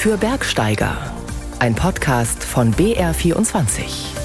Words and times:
für 0.00 0.16
Bergsteiger. 0.16 0.96
Ein 1.58 1.74
Podcast 1.74 2.42
von 2.42 2.72
BR24. 2.72 4.19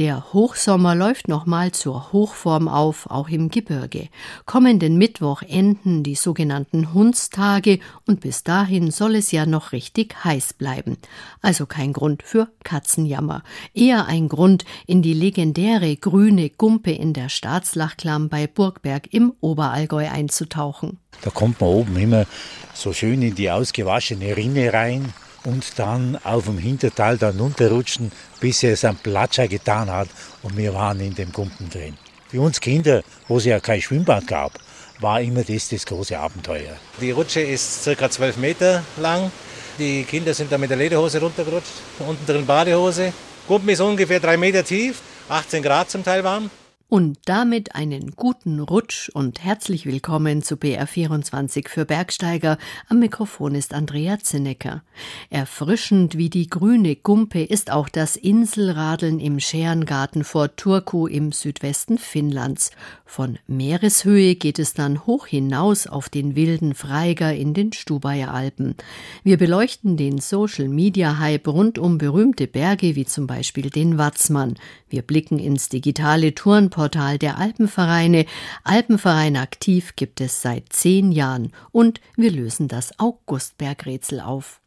Der 0.00 0.32
Hochsommer 0.32 0.94
läuft 0.94 1.28
nochmal 1.28 1.72
zur 1.72 2.10
Hochform 2.10 2.68
auf, 2.68 3.10
auch 3.10 3.28
im 3.28 3.50
Gebirge. 3.50 4.08
Kommenden 4.46 4.96
Mittwoch 4.96 5.42
enden 5.42 6.02
die 6.02 6.14
sogenannten 6.14 6.94
Hundstage 6.94 7.80
und 8.06 8.20
bis 8.20 8.42
dahin 8.42 8.90
soll 8.90 9.16
es 9.16 9.30
ja 9.30 9.44
noch 9.44 9.72
richtig 9.72 10.24
heiß 10.24 10.54
bleiben. 10.54 10.96
Also 11.42 11.66
kein 11.66 11.92
Grund 11.92 12.22
für 12.22 12.48
Katzenjammer. 12.64 13.42
Eher 13.74 14.06
ein 14.06 14.30
Grund, 14.30 14.64
in 14.86 15.02
die 15.02 15.12
legendäre 15.12 15.94
grüne 15.96 16.48
Gumpe 16.48 16.92
in 16.92 17.12
der 17.12 17.28
Staatslachklamm 17.28 18.30
bei 18.30 18.46
Burgberg 18.46 19.12
im 19.12 19.34
Oberallgäu 19.42 20.08
einzutauchen. 20.08 20.98
Da 21.20 21.28
kommt 21.28 21.60
man 21.60 21.68
oben 21.68 21.98
immer 21.98 22.24
so 22.72 22.94
schön 22.94 23.20
in 23.20 23.34
die 23.34 23.50
ausgewaschene 23.50 24.34
Rinne 24.34 24.72
rein 24.72 25.12
und 25.44 25.78
dann 25.78 26.18
auf 26.24 26.44
dem 26.44 26.58
Hinterteil 26.58 27.18
dann 27.18 27.38
runterrutschen, 27.38 28.12
bis 28.40 28.62
er 28.62 28.72
es 28.72 28.84
am 28.84 28.96
Platscher 28.96 29.48
getan 29.48 29.90
hat 29.90 30.08
und 30.42 30.56
wir 30.56 30.74
waren 30.74 31.00
in 31.00 31.14
dem 31.14 31.32
Gumpen 31.32 31.68
drin. 31.70 31.96
Für 32.28 32.40
uns 32.40 32.60
Kinder, 32.60 33.02
wo 33.28 33.38
es 33.38 33.44
ja 33.44 33.58
kein 33.58 33.82
Schwimmbad 33.82 34.26
gab, 34.26 34.52
war 35.00 35.20
immer 35.20 35.42
das 35.42 35.68
das 35.68 35.84
große 35.86 36.18
Abenteuer. 36.18 36.76
Die 37.00 37.10
Rutsche 37.10 37.40
ist 37.40 37.82
circa 37.82 38.10
12 38.10 38.36
Meter 38.36 38.84
lang. 38.98 39.32
Die 39.78 40.04
Kinder 40.04 40.34
sind 40.34 40.52
da 40.52 40.58
mit 40.58 40.70
der 40.70 40.76
Lederhose 40.76 41.20
runtergerutscht, 41.20 41.72
unten 41.98 42.26
drin 42.26 42.46
Badehose. 42.46 43.12
Gumpen 43.48 43.70
ist 43.70 43.80
ungefähr 43.80 44.20
3 44.20 44.36
Meter 44.36 44.62
tief, 44.62 45.00
18 45.28 45.62
Grad 45.62 45.90
zum 45.90 46.04
Teil 46.04 46.22
warm. 46.22 46.50
Und 46.90 47.20
damit 47.26 47.76
einen 47.76 48.16
guten 48.16 48.58
Rutsch 48.58 49.10
und 49.10 49.44
herzlich 49.44 49.86
willkommen 49.86 50.42
zu 50.42 50.56
BR24 50.56 51.68
für 51.68 51.84
Bergsteiger. 51.84 52.58
Am 52.88 52.98
Mikrofon 52.98 53.54
ist 53.54 53.74
Andrea 53.74 54.18
Zinnecker. 54.18 54.82
Erfrischend 55.30 56.18
wie 56.18 56.30
die 56.30 56.50
grüne 56.50 56.96
Gumpe 56.96 57.44
ist 57.44 57.70
auch 57.70 57.88
das 57.88 58.16
Inselradeln 58.16 59.20
im 59.20 59.38
Scherengarten 59.38 60.24
vor 60.24 60.56
Turku 60.56 61.06
im 61.06 61.30
Südwesten 61.30 61.96
Finnlands. 61.96 62.72
Von 63.06 63.38
Meereshöhe 63.46 64.34
geht 64.34 64.58
es 64.58 64.74
dann 64.74 65.06
hoch 65.06 65.28
hinaus 65.28 65.86
auf 65.86 66.08
den 66.08 66.34
wilden 66.34 66.74
Freiger 66.74 67.32
in 67.32 67.54
den 67.54 67.72
Stubaier 67.72 68.34
Alpen. 68.34 68.74
Wir 69.22 69.36
beleuchten 69.36 69.96
den 69.96 70.18
Social 70.18 70.66
Media 70.66 71.20
Hype 71.20 71.46
rund 71.46 71.78
um 71.78 71.98
berühmte 71.98 72.48
Berge 72.48 72.96
wie 72.96 73.04
zum 73.04 73.28
Beispiel 73.28 73.70
den 73.70 73.96
Watzmann. 73.96 74.56
Wir 74.90 75.02
blicken 75.02 75.38
ins 75.38 75.68
digitale 75.68 76.28
Internetportal 76.28 77.16
der 77.16 77.38
Alpenvereine. 77.38 78.26
Alpenverein 78.64 79.36
aktiv 79.36 79.94
gibt 79.94 80.20
es 80.20 80.42
seit 80.42 80.72
zehn 80.72 81.12
Jahren 81.12 81.52
und 81.70 82.00
wir 82.16 82.32
lösen 82.32 82.66
das 82.66 82.98
Augustbergrätsel 82.98 84.20
auf. 84.20 84.60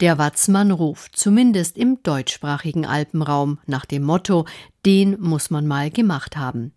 Der 0.00 0.16
Watzmann 0.16 0.70
ruft, 0.70 1.16
zumindest 1.16 1.76
im 1.76 2.02
deutschsprachigen 2.02 2.86
Alpenraum, 2.86 3.58
nach 3.66 3.84
dem 3.84 4.04
Motto 4.04 4.46
den 4.88 5.20
muss 5.20 5.50
man 5.50 5.66
mal 5.66 5.90
gemacht 5.90 6.38
haben. 6.38 6.72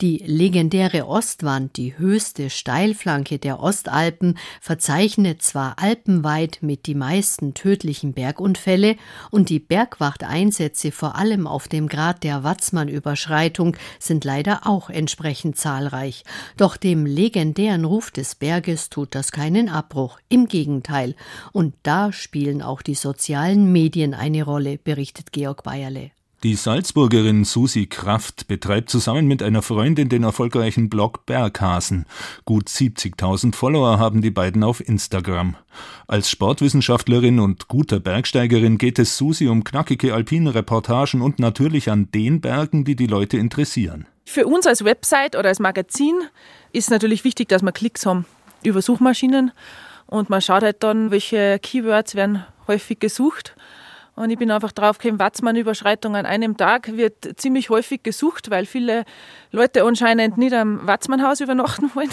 Die 0.00 0.18
legendäre 0.24 1.08
Ostwand, 1.08 1.76
die 1.76 1.98
höchste 1.98 2.48
Steilflanke 2.48 3.40
der 3.40 3.58
Ostalpen, 3.58 4.38
verzeichnet 4.60 5.42
zwar 5.42 5.82
alpenweit 5.82 6.58
mit 6.60 6.86
die 6.86 6.94
meisten 6.94 7.54
tödlichen 7.54 8.12
Bergunfälle 8.12 8.94
und 9.32 9.50
die 9.50 9.58
Bergwachteinsätze 9.58 10.92
vor 10.92 11.16
allem 11.16 11.48
auf 11.48 11.66
dem 11.66 11.88
Grad 11.88 12.22
der 12.22 12.44
Watzmann-Überschreitung 12.44 13.76
sind 13.98 14.24
leider 14.24 14.60
auch 14.64 14.88
entsprechend 14.88 15.56
zahlreich. 15.56 16.22
Doch 16.56 16.76
dem 16.76 17.04
legendären 17.04 17.84
Ruf 17.84 18.12
des 18.12 18.36
Berges 18.36 18.90
tut 18.90 19.12
das 19.16 19.32
keinen 19.32 19.68
Abbruch. 19.68 20.20
Im 20.28 20.46
Gegenteil. 20.46 21.16
Und 21.52 21.74
da 21.82 22.12
spielen 22.12 22.62
auch 22.62 22.80
die 22.80 22.94
sozialen 22.94 23.72
Medien 23.72 24.14
eine 24.14 24.44
Rolle, 24.44 24.78
berichtet 24.78 25.32
Georg 25.32 25.64
Bayerle. 25.64 26.12
Die 26.46 26.54
Salzburgerin 26.54 27.42
Susi 27.42 27.86
Kraft 27.86 28.46
betreibt 28.46 28.88
zusammen 28.88 29.26
mit 29.26 29.42
einer 29.42 29.62
Freundin 29.62 30.08
den 30.08 30.22
erfolgreichen 30.22 30.88
Blog 30.88 31.26
Berghasen. 31.26 32.06
Gut 32.44 32.68
70.000 32.68 33.52
Follower 33.52 33.98
haben 33.98 34.22
die 34.22 34.30
beiden 34.30 34.62
auf 34.62 34.78
Instagram. 34.78 35.56
Als 36.06 36.30
Sportwissenschaftlerin 36.30 37.40
und 37.40 37.66
guter 37.66 37.98
Bergsteigerin 37.98 38.78
geht 38.78 39.00
es 39.00 39.16
Susi 39.16 39.48
um 39.48 39.64
knackige 39.64 40.14
alpine 40.14 40.54
Reportagen 40.54 41.20
und 41.20 41.40
natürlich 41.40 41.90
an 41.90 42.12
den 42.12 42.40
Bergen, 42.40 42.84
die 42.84 42.94
die 42.94 43.08
Leute 43.08 43.38
interessieren. 43.38 44.06
Für 44.24 44.46
uns 44.46 44.68
als 44.68 44.84
Website 44.84 45.34
oder 45.34 45.48
als 45.48 45.58
Magazin 45.58 46.14
ist 46.72 46.92
natürlich 46.92 47.24
wichtig, 47.24 47.48
dass 47.48 47.62
wir 47.62 47.72
Klicks 47.72 48.06
haben 48.06 48.24
über 48.62 48.82
Suchmaschinen 48.82 49.50
und 50.06 50.30
man 50.30 50.40
schaut 50.40 50.62
halt 50.62 50.84
dann, 50.84 51.10
welche 51.10 51.58
Keywords 51.58 52.14
werden 52.14 52.44
häufig 52.68 53.00
gesucht. 53.00 53.56
Und 54.16 54.30
ich 54.30 54.38
bin 54.38 54.50
einfach 54.50 54.72
drauf 54.72 54.98
gekommen, 54.98 55.20
Watzmann-Überschreitung 55.20 56.16
an 56.16 56.24
einem 56.24 56.56
Tag 56.56 56.96
wird 56.96 57.38
ziemlich 57.38 57.68
häufig 57.68 58.02
gesucht, 58.02 58.50
weil 58.50 58.64
viele 58.64 59.04
Leute 59.52 59.84
anscheinend 59.84 60.38
nicht 60.38 60.54
am 60.54 60.86
Watzmannhaus 60.86 61.40
übernachten 61.40 61.90
wollen. 61.94 62.10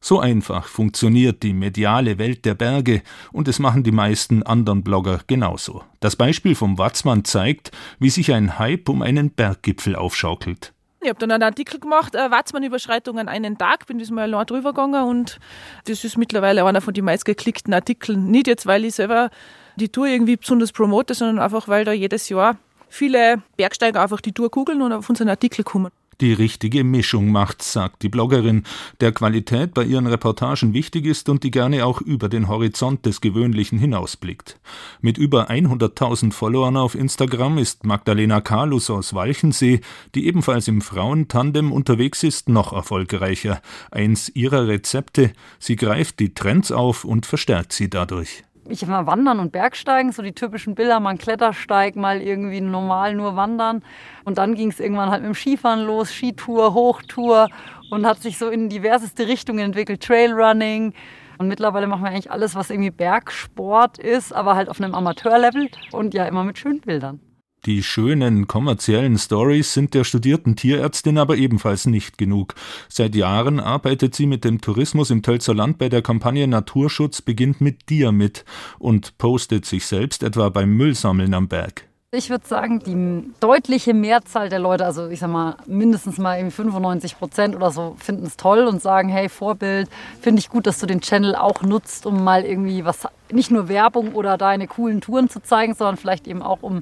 So 0.00 0.20
einfach 0.20 0.66
funktioniert 0.66 1.42
die 1.42 1.52
mediale 1.52 2.18
Welt 2.18 2.44
der 2.44 2.54
Berge 2.54 3.02
und 3.32 3.48
es 3.48 3.58
machen 3.58 3.82
die 3.82 3.92
meisten 3.92 4.42
anderen 4.44 4.82
Blogger 4.82 5.20
genauso. 5.26 5.84
Das 6.00 6.14
Beispiel 6.16 6.54
vom 6.54 6.78
Watzmann 6.78 7.24
zeigt, 7.24 7.72
wie 7.98 8.10
sich 8.10 8.32
ein 8.32 8.58
Hype 8.58 8.88
um 8.88 9.02
einen 9.02 9.30
Berggipfel 9.30 9.96
aufschaukelt. 9.96 10.72
Ich 11.00 11.08
habe 11.08 11.18
dann 11.20 11.30
einen 11.30 11.44
Artikel 11.44 11.78
gemacht, 11.78 12.16
äh, 12.16 12.30
Watzmann-Überschreitung 12.30 13.18
an 13.18 13.28
einen 13.28 13.58
Tag, 13.58 13.86
bin 13.86 13.98
diesmal 13.98 14.24
allein 14.24 14.46
drüber 14.46 14.72
gegangen 14.72 15.04
und 15.04 15.38
das 15.84 16.04
ist 16.04 16.18
mittlerweile 16.18 16.64
einer 16.64 16.80
von 16.80 16.94
den 16.94 17.04
meistgeklickten 17.04 17.72
Artikeln. 17.72 18.30
Nicht 18.30 18.48
jetzt, 18.48 18.66
weil 18.66 18.84
ich 18.84 18.96
selber 18.96 19.30
die 19.78 19.88
Tour 19.88 20.06
irgendwie 20.06 20.36
besonders 20.36 20.72
promote, 20.72 21.14
sondern 21.14 21.38
einfach, 21.38 21.68
weil 21.68 21.84
da 21.84 21.92
jedes 21.92 22.28
Jahr 22.28 22.56
viele 22.88 23.42
Bergsteiger 23.56 24.02
einfach 24.02 24.20
die 24.20 24.32
Tour 24.32 24.50
googeln 24.50 24.82
und 24.82 24.92
auf 24.92 25.08
unseren 25.08 25.28
Artikel 25.28 25.64
kommen. 25.64 25.90
Die 26.20 26.32
richtige 26.32 26.82
Mischung 26.82 27.30
macht's, 27.30 27.72
sagt 27.72 28.02
die 28.02 28.08
Bloggerin, 28.08 28.64
der 29.00 29.12
Qualität 29.12 29.72
bei 29.72 29.84
ihren 29.84 30.08
Reportagen 30.08 30.74
wichtig 30.74 31.06
ist 31.06 31.28
und 31.28 31.44
die 31.44 31.52
gerne 31.52 31.86
auch 31.86 32.00
über 32.00 32.28
den 32.28 32.48
Horizont 32.48 33.06
des 33.06 33.20
Gewöhnlichen 33.20 33.78
hinausblickt. 33.78 34.58
Mit 35.00 35.16
über 35.16 35.48
100.000 35.48 36.32
Followern 36.32 36.76
auf 36.76 36.96
Instagram 36.96 37.58
ist 37.58 37.84
Magdalena 37.84 38.40
Kalus 38.40 38.90
aus 38.90 39.14
Walchensee, 39.14 39.80
die 40.16 40.26
ebenfalls 40.26 40.66
im 40.66 40.80
Frauentandem 40.80 41.70
unterwegs 41.70 42.24
ist, 42.24 42.48
noch 42.48 42.72
erfolgreicher. 42.72 43.62
Eins 43.92 44.28
ihrer 44.28 44.66
Rezepte, 44.66 45.32
sie 45.60 45.76
greift 45.76 46.18
die 46.18 46.34
Trends 46.34 46.72
auf 46.72 47.04
und 47.04 47.26
verstärkt 47.26 47.72
sie 47.72 47.88
dadurch 47.88 48.42
ich 48.72 48.86
mal 48.86 49.06
wandern 49.06 49.40
und 49.40 49.52
Bergsteigen, 49.52 50.12
so 50.12 50.22
die 50.22 50.32
typischen 50.32 50.74
Bilder, 50.74 51.00
mal 51.00 51.10
ein 51.10 51.18
Klettersteig, 51.18 51.96
mal 51.96 52.20
irgendwie 52.20 52.60
normal 52.60 53.14
nur 53.14 53.36
wandern. 53.36 53.82
Und 54.24 54.38
dann 54.38 54.54
ging 54.54 54.70
es 54.70 54.80
irgendwann 54.80 55.10
halt 55.10 55.22
mit 55.22 55.30
dem 55.30 55.34
Skifahren 55.34 55.84
los, 55.84 56.10
Skitour, 56.10 56.74
Hochtour 56.74 57.48
und 57.90 58.06
hat 58.06 58.20
sich 58.20 58.38
so 58.38 58.48
in 58.48 58.68
diverseste 58.68 59.26
Richtungen 59.26 59.60
entwickelt, 59.60 60.02
Trailrunning. 60.02 60.94
Und 61.38 61.48
mittlerweile 61.48 61.86
machen 61.86 62.02
wir 62.02 62.10
eigentlich 62.10 62.30
alles, 62.30 62.54
was 62.54 62.70
irgendwie 62.70 62.90
Bergsport 62.90 63.98
ist, 63.98 64.32
aber 64.32 64.56
halt 64.56 64.68
auf 64.68 64.80
einem 64.80 64.94
Amateurlevel 64.94 65.68
und 65.92 66.14
ja 66.14 66.24
immer 66.26 66.44
mit 66.44 66.58
schönen 66.58 66.80
Bildern. 66.80 67.20
Die 67.66 67.82
schönen 67.82 68.46
kommerziellen 68.46 69.18
Stories 69.18 69.74
sind 69.74 69.92
der 69.92 70.04
studierten 70.04 70.54
Tierärztin 70.54 71.18
aber 71.18 71.36
ebenfalls 71.36 71.86
nicht 71.86 72.16
genug. 72.16 72.54
Seit 72.88 73.16
Jahren 73.16 73.58
arbeitet 73.58 74.14
sie 74.14 74.26
mit 74.26 74.44
dem 74.44 74.60
Tourismus 74.60 75.10
im 75.10 75.22
Tölzer 75.22 75.54
Land 75.54 75.76
bei 75.76 75.88
der 75.88 76.00
Kampagne 76.00 76.46
Naturschutz 76.46 77.20
beginnt 77.20 77.60
mit 77.60 77.90
dir 77.90 78.12
mit 78.12 78.44
und 78.78 79.18
postet 79.18 79.66
sich 79.66 79.86
selbst 79.86 80.22
etwa 80.22 80.50
beim 80.50 80.76
Müllsammeln 80.76 81.34
am 81.34 81.48
Berg. 81.48 81.88
Ich 82.10 82.30
würde 82.30 82.46
sagen, 82.46 82.78
die 82.78 83.34
deutliche 83.40 83.92
Mehrzahl 83.92 84.48
der 84.48 84.60
Leute, 84.60 84.86
also 84.86 85.08
ich 85.08 85.20
sag 85.20 85.28
mal 85.28 85.56
mindestens 85.66 86.16
mal 86.16 86.38
irgendwie 86.38 86.54
95 86.54 87.18
Prozent 87.18 87.54
oder 87.54 87.70
so, 87.70 87.96
finden 87.98 88.24
es 88.24 88.38
toll 88.38 88.60
und 88.66 88.80
sagen, 88.80 89.10
hey, 89.10 89.28
Vorbild, 89.28 89.90
finde 90.22 90.38
ich 90.38 90.48
gut, 90.48 90.66
dass 90.66 90.78
du 90.78 90.86
den 90.86 91.02
Channel 91.02 91.34
auch 91.34 91.60
nutzt, 91.60 92.06
um 92.06 92.24
mal 92.24 92.44
irgendwie 92.44 92.86
was, 92.86 93.06
nicht 93.30 93.50
nur 93.50 93.68
Werbung 93.68 94.14
oder 94.14 94.38
deine 94.38 94.68
coolen 94.68 95.02
Touren 95.02 95.28
zu 95.28 95.42
zeigen, 95.42 95.74
sondern 95.74 95.98
vielleicht 95.98 96.26
eben 96.26 96.40
auch 96.40 96.62
um 96.62 96.80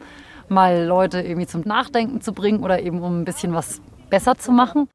mal 0.50 0.84
Leute 0.84 1.20
irgendwie 1.20 1.46
zum 1.46 1.62
Nachdenken 1.62 2.20
zu 2.20 2.32
bringen 2.32 2.62
oder 2.62 2.82
eben 2.82 3.00
um 3.00 3.20
ein 3.20 3.24
bisschen 3.24 3.54
was 3.54 3.80
besser 4.10 4.36
zu 4.36 4.52
machen. 4.52 4.88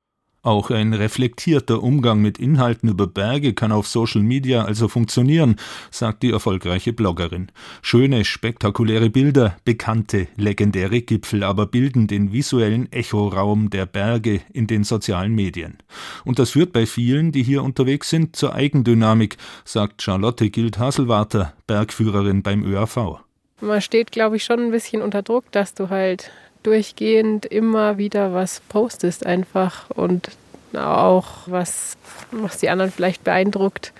Auch 0.44 0.72
ein 0.72 0.96
reflektierter 0.96 1.84
Umgang 1.84 2.20
mit 2.20 2.40
Inhalten 2.40 2.90
über 2.90 3.06
Berge 3.06 3.54
kann 3.54 3.72
auf 3.72 3.88
Social 3.88 4.24
Media 4.24 4.66
also 4.66 4.88
funktionieren, 4.88 5.58
sagt 5.92 6.24
die 6.24 6.32
erfolgreiche 6.32 6.94
Bloggerin. 6.94 7.52
Schöne, 7.84 8.26
spektakuläre 8.26 9.12
Bilder, 9.12 9.58
bekannte, 9.66 10.28
legendäre 10.38 11.04
Gipfel 11.04 11.44
aber 11.44 11.68
bilden 11.68 12.08
den 12.08 12.34
visuellen 12.34 12.92
Echoraum 12.92 13.70
der 13.70 13.86
Berge 13.86 14.42
in 14.52 14.66
den 14.66 14.84
sozialen 14.84 15.36
Medien. 15.36 15.78
Und 16.26 16.40
das 16.40 16.52
führt 16.52 16.74
bei 16.74 16.88
vielen, 16.88 17.32
die 17.32 17.44
hier 17.44 17.62
unterwegs 17.62 18.10
sind, 18.10 18.36
zur 18.36 18.56
Eigendynamik, 18.56 19.38
sagt 19.64 20.02
Charlotte 20.02 20.50
Gild-Haselwarter, 20.50 21.54
Bergführerin 21.68 22.42
beim 22.42 22.64
ÖAV 22.64 23.22
man 23.62 23.82
steht, 23.82 24.12
glaube 24.12 24.36
ich, 24.36 24.44
schon 24.44 24.60
ein 24.60 24.72
bisschen 24.72 25.02
unter 25.02 25.22
Druck, 25.22 25.52
dass 25.52 25.74
du 25.74 25.90
halt 25.90 26.32
durchgehend 26.64 27.46
immer 27.46 27.98
wieder 27.98 28.34
was 28.34 28.60
postest 28.70 29.26
einfach 29.26 29.90
und 29.90 30.30
auch 30.76 31.26
was, 31.48 31.98
was 32.32 32.60
die 32.60 32.70
anderen 32.70 32.92
vielleicht 32.92 33.24
beeindruckt. 33.24 33.94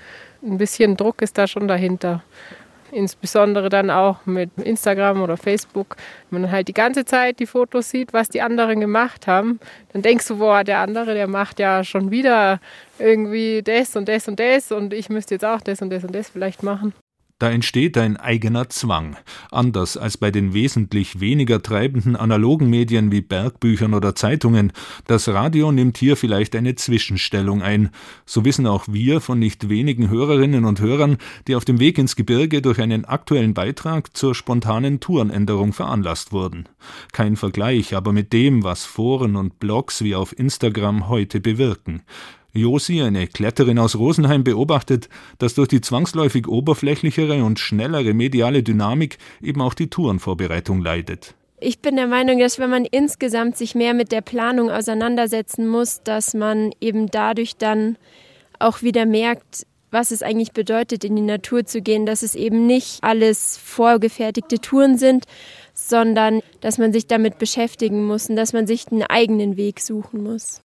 ein 0.44 0.58
bisschen 0.58 0.98
Druck 0.98 1.22
ist 1.22 1.38
da 1.38 1.48
schon 1.48 1.68
dahinter. 1.68 2.24
Insbesondere 2.92 3.70
dann 3.70 3.90
auch 3.90 4.26
mit 4.26 4.50
Instagram 4.58 5.22
oder 5.22 5.38
Facebook. 5.38 5.96
Wenn 6.30 6.42
man 6.42 6.52
halt 6.52 6.68
die 6.68 6.74
ganze 6.74 7.06
Zeit 7.06 7.40
die 7.40 7.46
Fotos 7.46 7.90
sieht, 7.90 8.12
was 8.12 8.28
die 8.28 8.42
anderen 8.42 8.82
gemacht 8.82 9.28
haben, 9.28 9.60
dann 9.94 10.02
denkst 10.02 10.28
du, 10.28 10.40
boah, 10.40 10.64
der 10.64 10.80
andere, 10.80 11.14
der 11.14 11.28
macht 11.28 11.60
ja 11.60 11.86
schon 11.86 12.12
wieder 12.12 12.60
irgendwie 13.00 13.62
das 13.64 13.96
und 13.96 14.10
das 14.10 14.28
und 14.28 14.40
das 14.40 14.72
und 14.72 14.94
ich 14.94 15.10
müsste 15.10 15.36
jetzt 15.36 15.46
auch 15.46 15.62
das 15.62 15.82
und 15.82 15.90
das 15.90 16.04
und 16.04 16.14
das 16.14 16.30
vielleicht 16.30 16.64
machen. 16.64 16.94
Da 17.42 17.50
entsteht 17.50 17.98
ein 17.98 18.18
eigener 18.18 18.70
Zwang. 18.70 19.18
Anders 19.50 19.98
als 19.98 20.16
bei 20.16 20.30
den 20.30 20.54
wesentlich 20.54 21.22
weniger 21.22 21.64
treibenden 21.64 22.16
analogen 22.16 22.70
Medien 22.70 23.12
wie 23.12 23.22
Bergbüchern 23.22 23.96
oder 23.96 24.14
Zeitungen. 24.14 24.72
Das 25.08 25.28
Radio 25.28 25.72
nimmt 25.72 25.98
hier 25.98 26.18
vielleicht 26.18 26.56
eine 26.56 26.76
Zwischenstellung 26.76 27.64
ein. 27.64 27.90
So 28.28 28.46
wissen 28.46 28.68
auch 28.68 28.86
wir 28.88 29.22
von 29.22 29.40
nicht 29.40 29.70
wenigen 29.70 30.08
Hörerinnen 30.08 30.66
und 30.66 30.82
Hörern, 30.82 31.18
die 31.48 31.56
auf 31.56 31.66
dem 31.66 31.80
Weg 31.80 31.98
ins 31.98 32.16
Gebirge 32.16 32.62
durch 32.62 32.80
einen 32.80 33.06
aktuellen 33.06 33.56
Beitrag 33.56 34.16
zur 34.16 34.36
spontanen 34.36 35.00
Tourenänderung 35.00 35.74
veranlasst 35.74 36.32
wurden. 36.32 36.70
Kein 37.12 37.38
Vergleich 37.38 37.96
aber 37.96 38.14
mit 38.14 38.34
dem, 38.34 38.64
was 38.64 38.86
Foren 38.86 39.36
und 39.36 39.60
Blogs 39.60 40.04
wie 40.04 40.14
auf 40.14 40.38
Instagram 40.38 41.10
heute 41.10 41.40
bewirken. 41.40 42.04
Josi, 42.54 43.02
eine 43.02 43.28
Kletterin 43.28 43.80
aus 43.80 43.96
Rosenheim, 43.96 44.44
beobachtet, 44.44 45.10
dass 45.38 45.56
durch 45.56 45.70
die 45.70 45.82
zwangsläufig 45.82 46.48
oberflächlichere 46.48 47.44
und 47.44 47.60
schnellere 47.60 48.14
mediale 48.14 48.64
Dynamik 48.64 49.18
eben 49.42 49.62
auch 49.62 49.74
die 49.74 49.90
Tourenvorbereitung 49.90 50.82
leidet. 50.82 51.36
Ich 51.60 51.80
bin 51.80 51.96
der 51.96 52.08
Meinung, 52.08 52.40
dass 52.40 52.58
wenn 52.58 52.72
man 52.72 52.86
insgesamt 52.86 53.56
sich 53.56 53.76
mehr 53.76 53.94
mit 53.94 54.12
der 54.12 54.22
Planung 54.22 54.72
auseinandersetzen 54.72 55.68
muss, 55.68 56.02
dass 56.04 56.34
man 56.34 56.72
eben 56.82 57.08
dadurch 57.08 57.56
dann 57.56 57.98
auch 58.58 58.82
wieder 58.82 59.06
merkt, 59.06 59.66
was 59.92 60.12
es 60.12 60.24
eigentlich 60.24 60.54
bedeutet, 60.54 61.04
in 61.04 61.16
die 61.16 61.22
Natur 61.22 61.66
zu 61.66 61.82
gehen, 61.82 62.06
dass 62.06 62.24
es 62.24 62.34
eben 62.34 62.66
nicht 62.66 63.04
alles 63.04 63.58
vorgefertigte 63.58 64.60
Touren 64.60 64.98
sind, 64.98 65.26
sondern 65.74 66.42
dass 66.62 66.78
man 66.78 66.94
sich 66.94 67.08
damit 67.08 67.38
beschäftigen 67.38 68.06
muss 68.06 68.30
und 68.30 68.38
dass 68.38 68.54
man 68.54 68.66
sich 68.68 68.88
einen 68.88 69.04
eigenen 69.04 69.58
Weg 69.58 69.82
suchen 69.82 70.24
muss. 70.24 70.62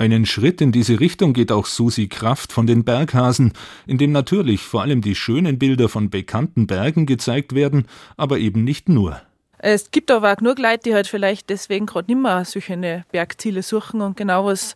Einen 0.00 0.24
Schritt 0.24 0.62
in 0.62 0.72
diese 0.72 0.98
Richtung 0.98 1.34
geht 1.34 1.52
auch 1.52 1.66
Susi 1.66 2.08
Kraft 2.08 2.54
von 2.54 2.66
den 2.66 2.84
Berghasen, 2.84 3.52
in 3.86 3.98
dem 3.98 4.12
natürlich 4.12 4.62
vor 4.62 4.80
allem 4.80 5.02
die 5.02 5.14
schönen 5.14 5.58
Bilder 5.58 5.90
von 5.90 6.08
bekannten 6.08 6.66
Bergen 6.66 7.04
gezeigt 7.04 7.54
werden, 7.54 7.84
aber 8.16 8.38
eben 8.38 8.64
nicht 8.64 8.88
nur. 8.88 9.20
Es 9.58 9.90
gibt 9.90 10.10
aber 10.10 10.32
auch 10.32 10.36
genug 10.36 10.58
Leute, 10.58 10.84
die 10.86 10.94
halt 10.94 11.06
vielleicht 11.06 11.50
deswegen 11.50 11.84
gerade 11.84 12.10
nicht 12.10 12.22
mehr 12.22 12.46
solche 12.46 13.04
Bergziele 13.12 13.62
suchen 13.62 14.00
und 14.00 14.16
genau 14.16 14.46
was 14.46 14.74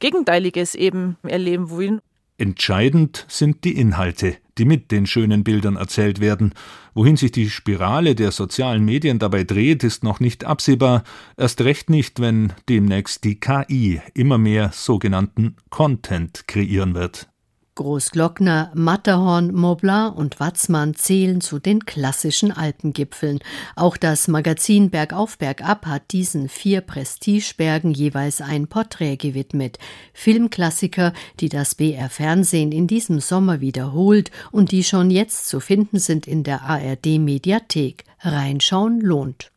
Gegenteiliges 0.00 0.74
eben 0.74 1.18
erleben 1.22 1.70
wollen. 1.70 2.00
Entscheidend 2.36 3.26
sind 3.28 3.62
die 3.62 3.78
Inhalte, 3.78 4.38
die 4.58 4.64
mit 4.64 4.90
den 4.90 5.06
schönen 5.06 5.44
Bildern 5.44 5.76
erzählt 5.76 6.20
werden. 6.20 6.54
Wohin 6.94 7.16
sich 7.16 7.32
die 7.32 7.50
Spirale 7.50 8.14
der 8.14 8.30
sozialen 8.30 8.84
Medien 8.84 9.18
dabei 9.18 9.44
dreht, 9.44 9.84
ist 9.84 10.04
noch 10.04 10.20
nicht 10.20 10.44
absehbar, 10.44 11.04
erst 11.36 11.60
recht 11.62 11.90
nicht, 11.90 12.20
wenn 12.20 12.52
demnächst 12.68 13.24
die 13.24 13.40
KI 13.40 14.00
immer 14.14 14.38
mehr 14.38 14.70
sogenannten 14.72 15.56
Content 15.70 16.46
kreieren 16.46 16.94
wird. 16.94 17.28
Großglockner, 17.74 18.70
Matterhorn, 18.74 19.52
Mont 19.52 19.82
und 20.14 20.38
Watzmann 20.38 20.94
zählen 20.94 21.40
zu 21.40 21.58
den 21.58 21.84
klassischen 21.84 22.52
Alpengipfeln. 22.52 23.40
Auch 23.74 23.96
das 23.96 24.28
Magazin 24.28 24.90
Bergauf 24.90 25.38
Bergab 25.38 25.86
hat 25.86 26.12
diesen 26.12 26.48
vier 26.48 26.80
Prestigebergen 26.80 27.92
jeweils 27.92 28.40
ein 28.40 28.68
Porträt 28.68 29.16
gewidmet. 29.16 29.78
Filmklassiker, 30.12 31.12
die 31.40 31.48
das 31.48 31.74
BR 31.74 32.08
Fernsehen 32.10 32.70
in 32.72 32.86
diesem 32.86 33.20
Sommer 33.20 33.60
wiederholt 33.60 34.30
und 34.52 34.70
die 34.70 34.84
schon 34.84 35.10
jetzt 35.10 35.48
zu 35.48 35.60
finden 35.60 35.98
sind 35.98 36.28
in 36.28 36.44
der 36.44 36.62
ARD 36.62 37.18
Mediathek. 37.18 38.04
Reinschauen 38.20 39.00
lohnt. 39.00 39.53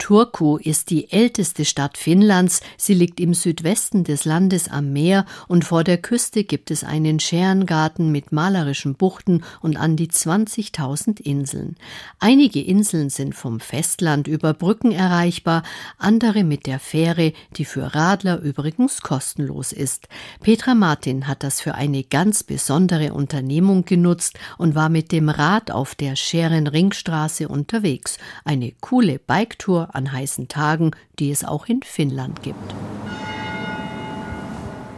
Turku 0.00 0.56
ist 0.56 0.88
die 0.88 1.12
älteste 1.12 1.66
Stadt 1.66 1.98
Finnlands. 1.98 2.62
Sie 2.78 2.94
liegt 2.94 3.20
im 3.20 3.34
Südwesten 3.34 4.02
des 4.02 4.24
Landes 4.24 4.66
am 4.68 4.94
Meer 4.94 5.26
und 5.46 5.64
vor 5.64 5.84
der 5.84 5.98
Küste 5.98 6.42
gibt 6.42 6.70
es 6.70 6.82
einen 6.84 7.20
Scherengarten 7.20 8.10
mit 8.10 8.32
malerischen 8.32 8.94
Buchten 8.94 9.44
und 9.60 9.76
an 9.76 9.96
die 9.96 10.08
20.000 10.08 11.20
Inseln. 11.20 11.76
Einige 12.18 12.62
Inseln 12.62 13.10
sind 13.10 13.34
vom 13.34 13.60
Festland 13.60 14.26
über 14.26 14.54
Brücken 14.54 14.90
erreichbar, 14.90 15.62
andere 15.98 16.44
mit 16.44 16.66
der 16.66 16.80
Fähre, 16.80 17.34
die 17.56 17.66
für 17.66 17.94
Radler 17.94 18.40
übrigens 18.40 19.02
kostenlos 19.02 19.70
ist. 19.70 20.08
Petra 20.40 20.74
Martin 20.74 21.28
hat 21.28 21.44
das 21.44 21.60
für 21.60 21.74
eine 21.74 22.04
ganz 22.04 22.42
besondere 22.42 23.12
Unternehmung 23.12 23.84
genutzt 23.84 24.38
und 24.56 24.74
war 24.74 24.88
mit 24.88 25.12
dem 25.12 25.28
Rad 25.28 25.70
auf 25.70 25.94
der 25.94 26.16
Scherenringstraße 26.16 27.48
unterwegs. 27.48 28.16
Eine 28.44 28.72
coole 28.80 29.18
Biketour 29.18 29.89
an 29.94 30.12
heißen 30.12 30.48
Tagen, 30.48 30.92
die 31.18 31.30
es 31.30 31.44
auch 31.44 31.66
in 31.66 31.82
Finnland 31.82 32.42
gibt. 32.42 32.74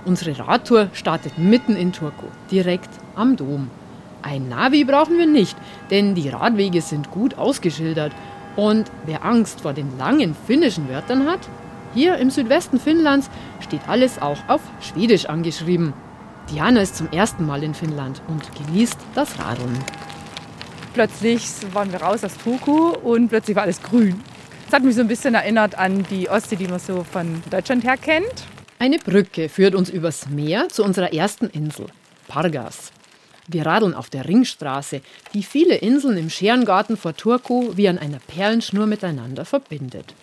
Unsere 0.05 0.39
Radtour 0.39 0.89
startet 0.93 1.39
mitten 1.39 1.77
in 1.77 1.93
Turku, 1.93 2.27
direkt 2.51 2.91
am 3.15 3.37
Dom. 3.37 3.71
Ein 4.23 4.49
Navi 4.49 4.85
brauchen 4.85 5.19
wir 5.19 5.27
nicht, 5.27 5.57
denn 5.91 6.15
die 6.15 6.29
Radwege 6.29 6.81
sind 6.81 7.11
gut 7.11 7.37
ausgeschildert. 7.39 8.13
Und 8.57 8.91
wer 9.07 9.25
Angst 9.25 9.61
vor 9.61 9.73
den 9.73 9.97
langen 9.99 10.35
finnischen 10.47 10.89
Wörtern 10.89 11.27
hat, 11.27 11.41
hier 11.95 12.17
im 12.17 12.31
Südwesten 12.31 12.81
Finnlands 12.81 13.31
steht 13.61 13.89
alles 13.89 14.21
auch 14.21 14.39
auf 14.49 14.61
Schwedisch 14.81 15.27
angeschrieben. 15.27 15.93
Diana 16.51 16.81
ist 16.81 16.97
zum 16.97 17.11
ersten 17.13 17.47
Mal 17.47 17.63
in 17.63 17.75
Finnland 17.75 18.23
und 18.29 18.43
genießt 18.57 18.99
das 19.15 19.39
Radeln. 19.39 19.79
Plötzlich 20.95 21.47
waren 21.73 21.93
wir 21.93 22.03
raus 22.03 22.25
aus 22.25 22.37
Turku 22.37 22.91
und 22.91 23.29
plötzlich 23.29 23.57
war 23.57 23.63
alles 23.63 23.83
grün. 23.83 24.21
Das 24.73 24.79
hat 24.79 24.87
mich 24.87 24.95
so 24.95 25.03
ein 25.03 25.09
bisschen 25.09 25.35
erinnert 25.35 25.75
an 25.77 26.03
die 26.09 26.31
Ostsee, 26.31 26.57
die 26.57 26.67
man 26.67 26.79
so 26.79 27.05
von 27.05 27.43
Deutschland 27.51 27.85
her 27.85 27.99
kennt. 27.99 28.47
Eine 28.79 28.99
Brücke 28.99 29.51
führt 29.51 29.75
uns 29.75 29.91
übers 29.91 30.31
Meer 30.31 30.71
zu 30.71 30.83
unserer 30.83 31.13
ersten 31.13 31.51
Insel, 31.51 31.89
Pargas. 32.27 32.91
Wir 33.47 33.67
radeln 33.67 33.93
auf 33.93 34.09
der 34.09 34.27
Ringstraße, 34.27 35.03
die 35.35 35.43
viele 35.43 35.75
Inseln 35.75 36.17
im 36.17 36.31
Scherengarten 36.31 36.97
vor 36.97 37.15
Turku 37.15 37.77
wie 37.77 37.87
an 37.87 37.99
einer 37.99 38.19
Perlenschnur 38.19 38.87
miteinander 38.87 39.45
verbindet. 39.45 40.15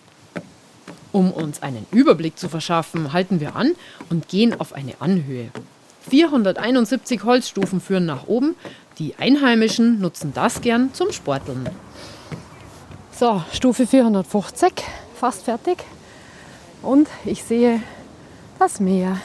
Um 1.12 1.30
uns 1.30 1.62
einen 1.62 1.86
Überblick 1.92 2.36
zu 2.36 2.48
verschaffen, 2.48 3.12
halten 3.12 3.38
wir 3.38 3.54
an 3.54 3.76
und 4.08 4.26
gehen 4.26 4.58
auf 4.58 4.72
eine 4.72 4.94
Anhöhe. 5.00 5.52
471 6.10 7.22
Holzstufen 7.22 7.80
führen 7.80 8.06
nach 8.06 8.26
oben. 8.26 8.56
Die 8.98 9.14
Einheimischen 9.16 10.00
nutzen 10.00 10.32
das 10.34 10.60
gern 10.60 10.92
zum 10.92 11.12
Sporteln. 11.12 11.68
So, 13.20 13.42
Stufe 13.52 13.86
450, 13.86 14.72
fast 15.14 15.42
fertig. 15.42 15.76
Und 16.80 17.06
ich 17.26 17.44
sehe 17.44 17.82
das 18.58 18.80
Meer. 18.80 19.20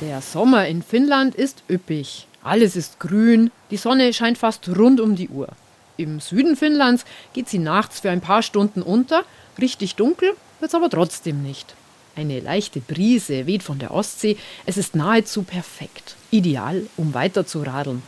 Der 0.00 0.20
Sommer 0.20 0.68
in 0.68 0.84
Finnland 0.84 1.34
ist 1.34 1.64
üppig. 1.68 2.28
Alles 2.44 2.76
ist 2.76 3.00
grün, 3.00 3.50
die 3.72 3.76
Sonne 3.76 4.12
scheint 4.12 4.38
fast 4.38 4.68
rund 4.78 5.00
um 5.00 5.16
die 5.16 5.28
Uhr. 5.28 5.48
Im 5.96 6.20
Süden 6.20 6.54
Finnlands 6.54 7.04
geht 7.32 7.48
sie 7.48 7.58
nachts 7.58 7.98
für 7.98 8.10
ein 8.10 8.20
paar 8.20 8.42
Stunden 8.44 8.82
unter, 8.82 9.24
richtig 9.60 9.96
dunkel 9.96 10.28
wird 10.60 10.68
es 10.68 10.76
aber 10.76 10.88
trotzdem 10.88 11.42
nicht. 11.42 11.74
Eine 12.14 12.38
leichte 12.38 12.78
Brise 12.78 13.48
weht 13.48 13.64
von 13.64 13.80
der 13.80 13.90
Ostsee, 13.90 14.36
es 14.66 14.76
ist 14.76 14.94
nahezu 14.94 15.42
perfekt, 15.42 16.14
ideal, 16.30 16.86
um 16.96 17.12
weiter 17.12 17.44
zu 17.44 17.62
radeln. 17.62 18.04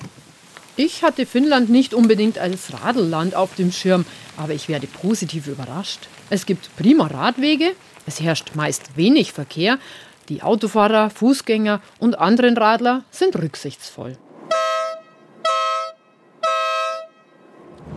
Ich 0.76 1.04
hatte 1.04 1.24
Finnland 1.24 1.68
nicht 1.70 1.94
unbedingt 1.94 2.36
als 2.38 2.72
Radelland 2.82 3.36
auf 3.36 3.54
dem 3.54 3.70
Schirm, 3.70 4.04
aber 4.36 4.54
ich 4.54 4.68
werde 4.68 4.88
positiv 4.88 5.46
überrascht. 5.46 6.08
Es 6.30 6.46
gibt 6.46 6.74
prima 6.76 7.06
Radwege, 7.06 7.76
es 8.06 8.20
herrscht 8.20 8.56
meist 8.56 8.96
wenig 8.96 9.32
Verkehr, 9.32 9.78
die 10.28 10.42
Autofahrer, 10.42 11.10
Fußgänger 11.10 11.80
und 12.00 12.18
anderen 12.18 12.56
Radler 12.56 13.04
sind 13.10 13.36
rücksichtsvoll. 13.36 14.16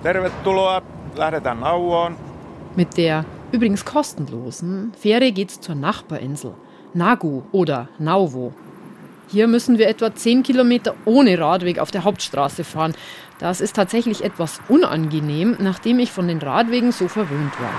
Tervetuloa, 0.03 0.81
lähdetään 1.15 1.59
Nauvoon. 1.59 2.15
Mit 2.75 2.95
der 2.95 3.25
übrigens 3.51 3.85
kostenlosen 3.85 4.93
Fähre 4.99 5.31
geht's 5.31 5.59
zur 5.59 5.73
Nachbarinsel, 5.73 6.53
Nagu 6.93 7.41
oder 7.51 7.89
Nauvo. 7.97 8.53
Hier 9.29 9.47
müssen 9.47 9.77
wir 9.77 9.89
etwa 9.89 10.15
10 10.15 10.43
Kilometer 10.43 10.95
ohne 11.03 11.37
Radweg 11.37 11.79
auf 11.79 11.91
der 11.91 12.05
Hauptstraße 12.05 12.63
fahren. 12.63 12.93
Das 13.39 13.59
ist 13.59 13.75
tatsächlich 13.75 14.23
etwas 14.23 14.61
unangenehm, 14.69 15.57
nachdem 15.59 15.99
ich 15.99 16.11
von 16.11 16.29
den 16.29 16.39
Radwegen 16.39 16.93
so 16.93 17.09
verwöhnt 17.09 17.51
war. 17.59 17.73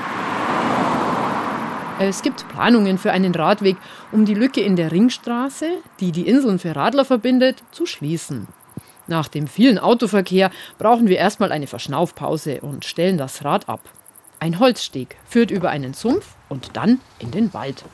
Es 2.00 2.22
gibt 2.22 2.46
Planungen 2.48 2.98
für 2.98 3.12
einen 3.12 3.34
Radweg, 3.34 3.76
um 4.12 4.24
die 4.24 4.34
Lücke 4.34 4.60
in 4.60 4.76
der 4.76 4.92
Ringstraße, 4.92 5.66
die 6.00 6.12
die 6.12 6.28
Inseln 6.28 6.58
für 6.58 6.76
Radler 6.76 7.04
verbindet, 7.04 7.64
zu 7.72 7.86
schließen. 7.86 8.46
Nach 9.06 9.26
dem 9.26 9.48
vielen 9.48 9.78
Autoverkehr 9.78 10.50
brauchen 10.76 11.08
wir 11.08 11.16
erstmal 11.16 11.50
eine 11.50 11.66
Verschnaufpause 11.66 12.60
und 12.60 12.84
stellen 12.84 13.16
das 13.16 13.42
Rad 13.42 13.70
ab. 13.70 13.80
Ein 14.38 14.60
Holzsteg 14.60 15.16
führt 15.26 15.50
über 15.50 15.70
einen 15.70 15.94
Sumpf 15.94 16.34
und 16.50 16.76
dann 16.76 17.00
in 17.18 17.30
den 17.30 17.54
Wald. 17.54 17.84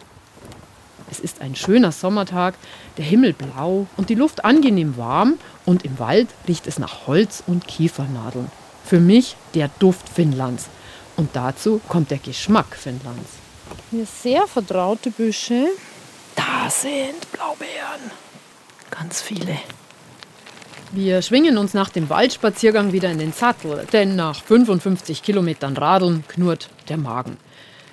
Es 1.15 1.21
ist 1.21 1.43
ein 1.43 1.55
schöner 1.55 1.93
Sommertag, 1.93 2.55
der 2.97 3.05
Himmel 3.05 3.35
blau 3.35 3.87
und 3.97 4.11
die 4.11 4.17
Luft 4.17 4.45
angenehm 4.45 4.97
warm 4.97 5.35
und 5.65 5.85
im 5.85 6.01
Wald 6.01 6.27
riecht 6.49 6.67
es 6.67 6.81
nach 6.81 7.07
Holz 7.07 7.45
und 7.47 7.69
Kiefernadeln. 7.69 8.51
Für 8.85 8.99
mich 8.99 9.37
der 9.55 9.71
Duft 9.79 10.09
Finnlands. 10.09 10.67
Und 11.17 11.31
dazu 11.37 11.81
kommt 11.89 12.11
der 12.11 12.19
Geschmack 12.19 12.75
Finnlands. 12.75 13.31
Hier 13.93 14.07
sehr 14.07 14.49
vertraute 14.49 15.13
Büsche. 15.13 15.69
Da 16.35 16.69
sind 16.69 17.31
Blaubeeren. 17.31 18.11
Ganz 18.91 19.23
viele. 19.23 19.57
Wir 20.91 21.23
schwingen 21.23 21.59
uns 21.59 21.75
nach 21.75 21.91
dem 21.91 22.11
Waldspaziergang 22.11 22.91
wieder 22.91 23.13
in 23.13 23.21
den 23.21 23.33
Sattel, 23.33 23.87
denn 23.93 24.17
nach 24.17 24.43
55 24.43 25.23
Kilometern 25.23 25.77
Radeln 25.77 26.25
knurrt 26.27 26.71
der 26.89 26.97
Magen. 26.97 27.37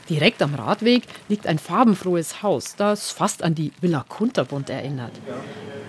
Direkt 0.10 0.42
am 0.42 0.56
Radweg 0.56 1.04
liegt 1.30 1.48
ein 1.48 1.60
farbenfrohes 1.60 2.44
Haus, 2.44 2.76
das 2.76 3.12
fast 3.12 3.44
an 3.44 3.56
die 3.56 3.72
Villa 3.82 4.06
Kunterbund 4.08 4.70
erinnert. 4.70 5.12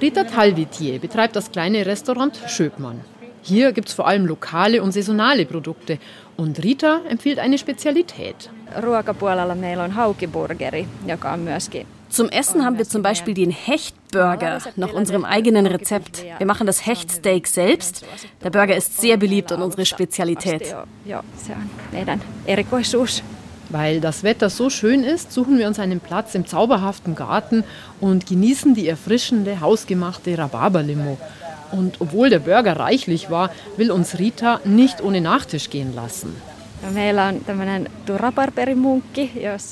Rita 0.01 0.25
Talvitier 0.25 0.99
betreibt 0.99 1.37
das 1.37 1.51
kleine 1.53 1.87
Restaurant 1.87 2.41
Schöpmann. 2.49 3.01
Hier 3.43 3.73
gibt 3.73 3.89
es 3.89 3.95
vor 3.95 4.07
allem 4.07 4.27
lokale 4.27 4.83
und 4.83 4.93
saisonale 4.93 5.47
Produkte. 5.47 5.99
Und 6.37 6.63
Rita 6.63 7.01
empfiehlt 7.09 7.39
eine 7.39 7.59
Spezialität. 7.59 8.51
Zum 12.09 12.29
Essen 12.29 12.65
haben 12.65 12.79
wir 12.79 12.85
zum 12.85 13.03
Beispiel 13.03 13.35
den 13.35 13.51
Hechtburger 13.51 14.59
nach 14.77 14.93
unserem 14.93 15.25
eigenen 15.25 15.67
Rezept. 15.67 16.25
Wir 16.39 16.47
machen 16.47 16.67
das 16.67 16.87
Hechtsteak 16.87 17.47
selbst. 17.47 18.05
Der 18.45 18.51
Burger 18.51 18.77
ist 18.77 19.01
sehr 19.01 19.17
beliebt 19.17 19.51
und 19.51 19.63
unsere 19.63 19.87
Spezialität. 19.87 20.75
Weil 23.73 24.01
das 24.03 24.23
Wetter 24.23 24.51
so 24.51 24.69
schön 24.69 25.03
ist, 25.03 25.33
suchen 25.33 25.59
wir 25.59 25.67
uns 25.67 25.79
einen 25.79 25.99
Platz 25.99 26.35
im 26.35 26.47
zauberhaften 26.47 27.15
Garten 27.15 27.65
und 28.01 28.27
genießen 28.27 28.75
die 28.75 28.87
erfrischende, 28.87 29.61
hausgemachte 29.61 30.37
Rhabarberlimo. 30.37 31.17
Und 31.73 31.97
obwohl 32.01 32.29
der 32.29 32.41
Burger 32.41 32.79
reichlich 32.79 33.31
war, 33.31 33.51
will 33.79 33.91
uns 33.91 34.19
Rita 34.19 34.61
nicht 34.65 35.03
ohne 35.03 35.23
Nachtisch 35.23 35.71
gehen 35.71 35.95
lassen. 35.95 36.37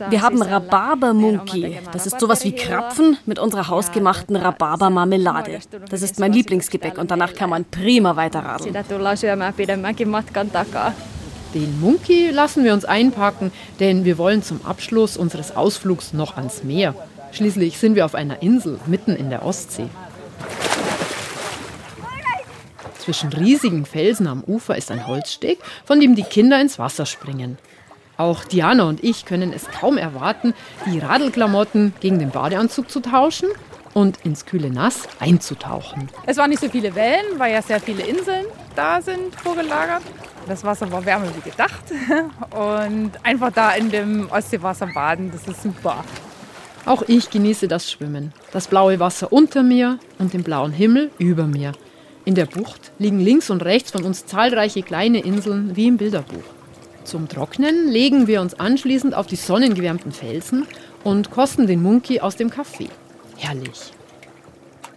Wir 0.09 0.23
haben 0.23 0.42
Rhabarbermunki. 0.42 1.78
Das 1.92 2.07
ist 2.07 2.21
sowas 2.21 2.45
wie 2.45 2.52
Krapfen 2.52 3.19
mit 3.26 3.38
unserer 3.38 3.69
hausgemachten 3.69 4.37
Rhabarbermarmelade. 4.37 5.59
Das 5.90 6.00
ist 6.00 6.21
mein 6.21 6.33
Lieblingsgebäck 6.33 6.97
und 6.97 7.11
danach 7.11 7.35
kann 7.35 7.50
man 7.50 7.66
prima 7.66 8.16
weiterradeln. 8.16 8.73
Den 11.54 11.80
Munki 11.80 12.30
lassen 12.30 12.62
wir 12.62 12.73
uns 12.73 12.85
einpacken, 12.85 13.50
denn 13.80 14.04
wir 14.04 14.19
wollen 14.19 14.42
zum 14.42 14.64
Abschluss 14.64 15.16
unseres 15.16 15.57
Ausflugs 15.57 16.12
noch 16.12 16.37
ans 16.37 16.62
Meer. 16.62 16.95
Schließlich 17.33 17.78
sind 17.78 17.97
wir 17.97 18.04
auf 18.04 18.14
einer 18.14 18.40
Insel 18.40 18.78
mitten 18.87 19.16
in 19.16 19.30
der 19.30 19.45
Ostsee. 19.45 19.88
Zwischen 22.99 23.33
riesigen 23.33 23.85
Felsen 23.85 24.28
am 24.28 24.45
Ufer 24.45 24.76
ist 24.76 24.92
ein 24.92 25.09
Holzsteg, 25.09 25.59
von 25.85 25.99
dem 25.99 26.14
die 26.14 26.23
Kinder 26.23 26.61
ins 26.61 26.78
Wasser 26.78 27.07
springen. 27.07 27.59
Auch 28.16 28.45
Diana 28.45 28.85
und 28.85 29.02
ich 29.02 29.25
können 29.25 29.52
es 29.52 29.66
kaum 29.71 29.97
erwarten, 29.97 30.54
die 30.87 30.99
Radelklamotten 30.99 31.95
gegen 32.00 32.19
den 32.19 32.30
Badeanzug 32.30 32.90
zu 32.90 33.00
tauschen 33.00 33.49
und 33.95 34.19
ins 34.25 34.45
kühle 34.45 34.71
Nass 34.71 35.09
einzutauchen. 35.19 36.09
Es 36.26 36.37
waren 36.37 36.50
nicht 36.50 36.61
so 36.61 36.69
viele 36.69 36.95
Wellen, 36.95 37.38
weil 37.38 37.52
ja 37.52 37.62
sehr 37.62 37.80
viele 37.80 38.02
Inseln 38.02 38.45
da 38.76 39.00
sind 39.02 39.35
vorgelagert. 39.35 40.02
Das 40.50 40.64
Wasser 40.64 40.90
war 40.90 41.04
wärmer 41.04 41.28
wie 41.37 41.49
gedacht 41.49 41.85
und 42.50 43.12
einfach 43.23 43.52
da 43.52 43.71
in 43.71 43.88
dem 43.88 44.28
Ostseewasser 44.33 44.88
baden, 44.88 45.30
das 45.30 45.47
ist 45.47 45.62
super. 45.62 46.02
Auch 46.87 47.02
ich 47.07 47.30
genieße 47.30 47.69
das 47.69 47.88
Schwimmen. 47.88 48.33
Das 48.50 48.66
blaue 48.66 48.99
Wasser 48.99 49.33
unter 49.33 49.62
mir 49.62 50.00
und 50.19 50.35
den 50.35 50.42
blauen 50.42 50.73
Himmel 50.73 51.12
über 51.19 51.47
mir. 51.47 51.71
In 52.25 52.35
der 52.35 52.47
Bucht 52.47 52.90
liegen 52.99 53.21
links 53.21 53.49
und 53.49 53.64
rechts 53.64 53.92
von 53.92 54.02
uns 54.02 54.26
zahlreiche 54.26 54.83
kleine 54.83 55.21
Inseln 55.21 55.76
wie 55.76 55.87
im 55.87 55.99
Bilderbuch. 55.99 56.42
Zum 57.04 57.28
Trocknen 57.28 57.87
legen 57.87 58.26
wir 58.26 58.40
uns 58.40 58.59
anschließend 58.59 59.14
auf 59.14 59.28
die 59.28 59.37
sonnengewärmten 59.37 60.11
Felsen 60.11 60.66
und 61.04 61.30
kosten 61.30 61.69
den 61.69 61.80
Munki 61.80 62.19
aus 62.19 62.35
dem 62.35 62.50
Kaffee. 62.50 62.88
Herrlich. 63.37 63.92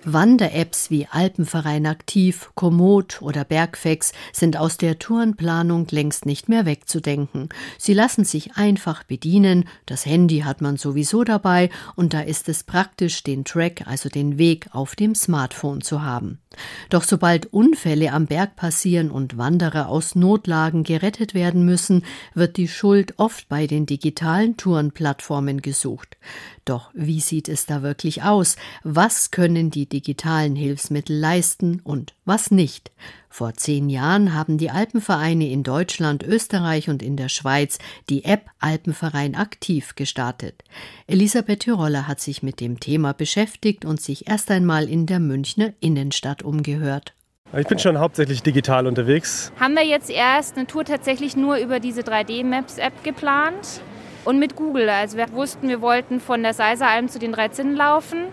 Wander-Apps 0.06 0.90
wie 0.90 1.08
Alpenverein 1.08 1.86
Aktiv, 1.86 2.52
Komoot 2.56 3.22
oder 3.22 3.44
Bergfex 3.44 4.14
sind 4.32 4.58
aus 4.58 4.78
der 4.78 5.00
Tourenplanung 5.00 5.88
längst 5.90 6.26
nicht 6.26 6.50
mehr 6.50 6.66
wegzudenken. 6.66 7.50
Sie 7.78 7.94
lassen 7.94 8.26
sich 8.26 8.56
einfach 8.56 9.04
bedienen, 9.04 9.66
das 9.86 10.06
Handy 10.06 10.40
hat 10.40 10.62
man 10.62 10.78
sowieso 10.78 11.24
dabei 11.24 11.70
und 11.96 12.14
da 12.14 12.22
ist 12.22 12.50
es 12.50 12.64
praktisch, 12.64 13.24
den 13.24 13.46
Track, 13.46 13.88
also 13.88 14.10
den 14.10 14.38
Weg 14.38 14.68
auf 14.72 14.96
dem 14.96 15.16
Smartphone 15.16 15.82
zu 15.82 16.04
haben. 16.04 16.40
Doch 16.90 17.04
sobald 17.04 17.52
Unfälle 17.52 18.12
am 18.14 18.28
Berg 18.28 18.56
passieren 18.56 19.10
und 19.10 19.38
Wanderer 19.38 19.90
aus 19.90 20.16
Notlagen 20.16 20.84
gerettet 20.84 21.34
werden 21.34 21.66
müssen, 21.66 22.04
wird 22.34 22.58
die 22.58 22.68
Schuld 22.68 23.16
oft 23.18 23.50
bei 23.50 23.68
den 23.68 23.86
digitalen 23.86 24.58
Tourenplattformen 24.58 25.62
gesucht. 25.62 26.18
Doch 26.66 26.92
wie 26.94 27.20
sieht 27.20 27.50
es 27.50 27.66
da 27.66 27.82
wirklich 27.82 28.24
aus? 28.24 28.56
Was 28.84 29.32
können 29.32 29.70
die 29.70 29.88
digitalen 29.88 30.56
Hilfsmittel 30.56 31.18
leisten 31.18 31.82
und 31.84 32.14
was 32.24 32.52
nicht? 32.52 32.92
Vor 33.30 33.54
zehn 33.56 33.90
Jahren 33.90 34.34
haben 34.34 34.58
die 34.58 34.70
Alpenvereine 34.70 35.50
in 35.50 35.64
Deutschland, 35.64 36.24
Österreich 36.24 36.90
und 36.90 37.04
in 37.04 37.18
der 37.18 37.28
Schweiz 37.30 37.80
die 38.10 38.24
App 38.24 38.50
Alpenverein 38.60 39.36
aktiv 39.36 39.96
gestartet. 39.96 40.64
Elisabeth 41.08 41.62
Tiroller 41.62 42.08
hat 42.08 42.22
sich 42.22 42.44
mit 42.44 42.62
dem 42.62 42.80
Thema 42.80 43.14
beschäftigt 43.14 43.84
und 43.84 44.00
sich 44.00 44.30
erst 44.30 44.50
einmal 44.50 44.88
in 44.88 45.06
der 45.06 45.20
Münchner 45.20 45.74
Innenstadt 45.82 46.44
umgehört. 46.44 47.14
Ich 47.56 47.68
bin 47.68 47.78
schon 47.78 48.00
hauptsächlich 48.00 48.42
digital 48.42 48.88
unterwegs. 48.88 49.52
Haben 49.60 49.76
wir 49.76 49.86
jetzt 49.86 50.10
erst 50.10 50.58
eine 50.58 50.66
Tour 50.66 50.86
tatsächlich 50.86 51.36
nur 51.36 51.58
über 51.58 51.80
diese 51.80 52.02
3D-Maps-App 52.02 53.04
geplant 53.04 53.82
und 54.26 54.40
mit 54.40 54.56
Google. 54.56 54.90
Also 54.90 55.18
wir 55.18 55.32
wussten, 55.32 55.70
wir 55.70 55.82
wollten 55.82 56.20
von 56.20 56.44
der 56.44 56.54
Seiseralm 56.54 57.10
zu 57.10 57.20
den 57.20 57.32
drei 57.32 57.50
Zinnen 57.50 57.76
laufen 57.76 58.26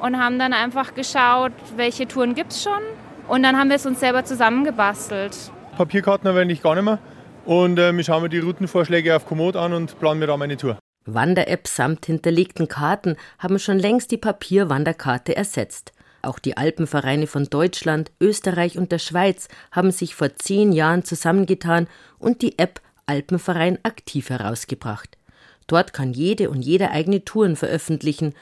und 0.00 0.18
haben 0.18 0.38
dann 0.38 0.52
einfach 0.52 0.94
geschaut, 0.94 1.52
welche 1.76 2.08
Touren 2.08 2.34
gibt 2.34 2.52
es 2.52 2.62
schon. 2.62 2.82
Und 3.28 3.42
dann 3.42 3.56
haben 3.56 3.68
wir 3.68 3.76
es 3.76 3.86
uns 3.86 4.00
selber 4.00 4.24
zusammengebastelt. 4.24 5.36
Papierkarten 5.76 6.24
verwende 6.24 6.52
ich 6.52 6.62
gar 6.62 6.74
nicht 6.74 6.84
mehr. 6.84 6.98
Und 7.44 7.78
äh, 7.78 7.92
ich 7.92 8.06
schaue 8.06 8.22
mir 8.22 8.28
die 8.28 8.38
Routenvorschläge 8.38 9.16
auf 9.16 9.26
Komoot 9.26 9.56
an 9.56 9.72
und 9.72 9.98
plane 9.98 10.20
mir 10.20 10.26
da 10.26 10.36
meine 10.36 10.56
Tour. 10.56 10.78
Wander-Apps 11.04 11.76
samt 11.76 12.06
hinterlegten 12.06 12.68
Karten 12.68 13.16
haben 13.38 13.58
schon 13.58 13.78
längst 13.78 14.10
die 14.10 14.18
Papierwanderkarte 14.18 15.34
ersetzt. 15.34 15.92
Auch 16.22 16.38
die 16.38 16.56
Alpenvereine 16.56 17.26
von 17.26 17.46
Deutschland, 17.46 18.12
Österreich 18.20 18.78
und 18.78 18.92
der 18.92 18.98
Schweiz 18.98 19.48
haben 19.72 19.90
sich 19.90 20.14
vor 20.14 20.36
zehn 20.36 20.70
Jahren 20.70 21.04
zusammengetan 21.04 21.88
und 22.18 22.42
die 22.42 22.58
App 22.58 22.80
Alpenverein 23.06 23.78
aktiv 23.82 24.30
herausgebracht. 24.30 25.18
Dort 25.66 25.92
kann 25.92 26.12
jede 26.12 26.50
und 26.50 26.62
jeder 26.62 26.90
eigene 26.90 27.24
Touren 27.24 27.56
veröffentlichen. 27.56 28.34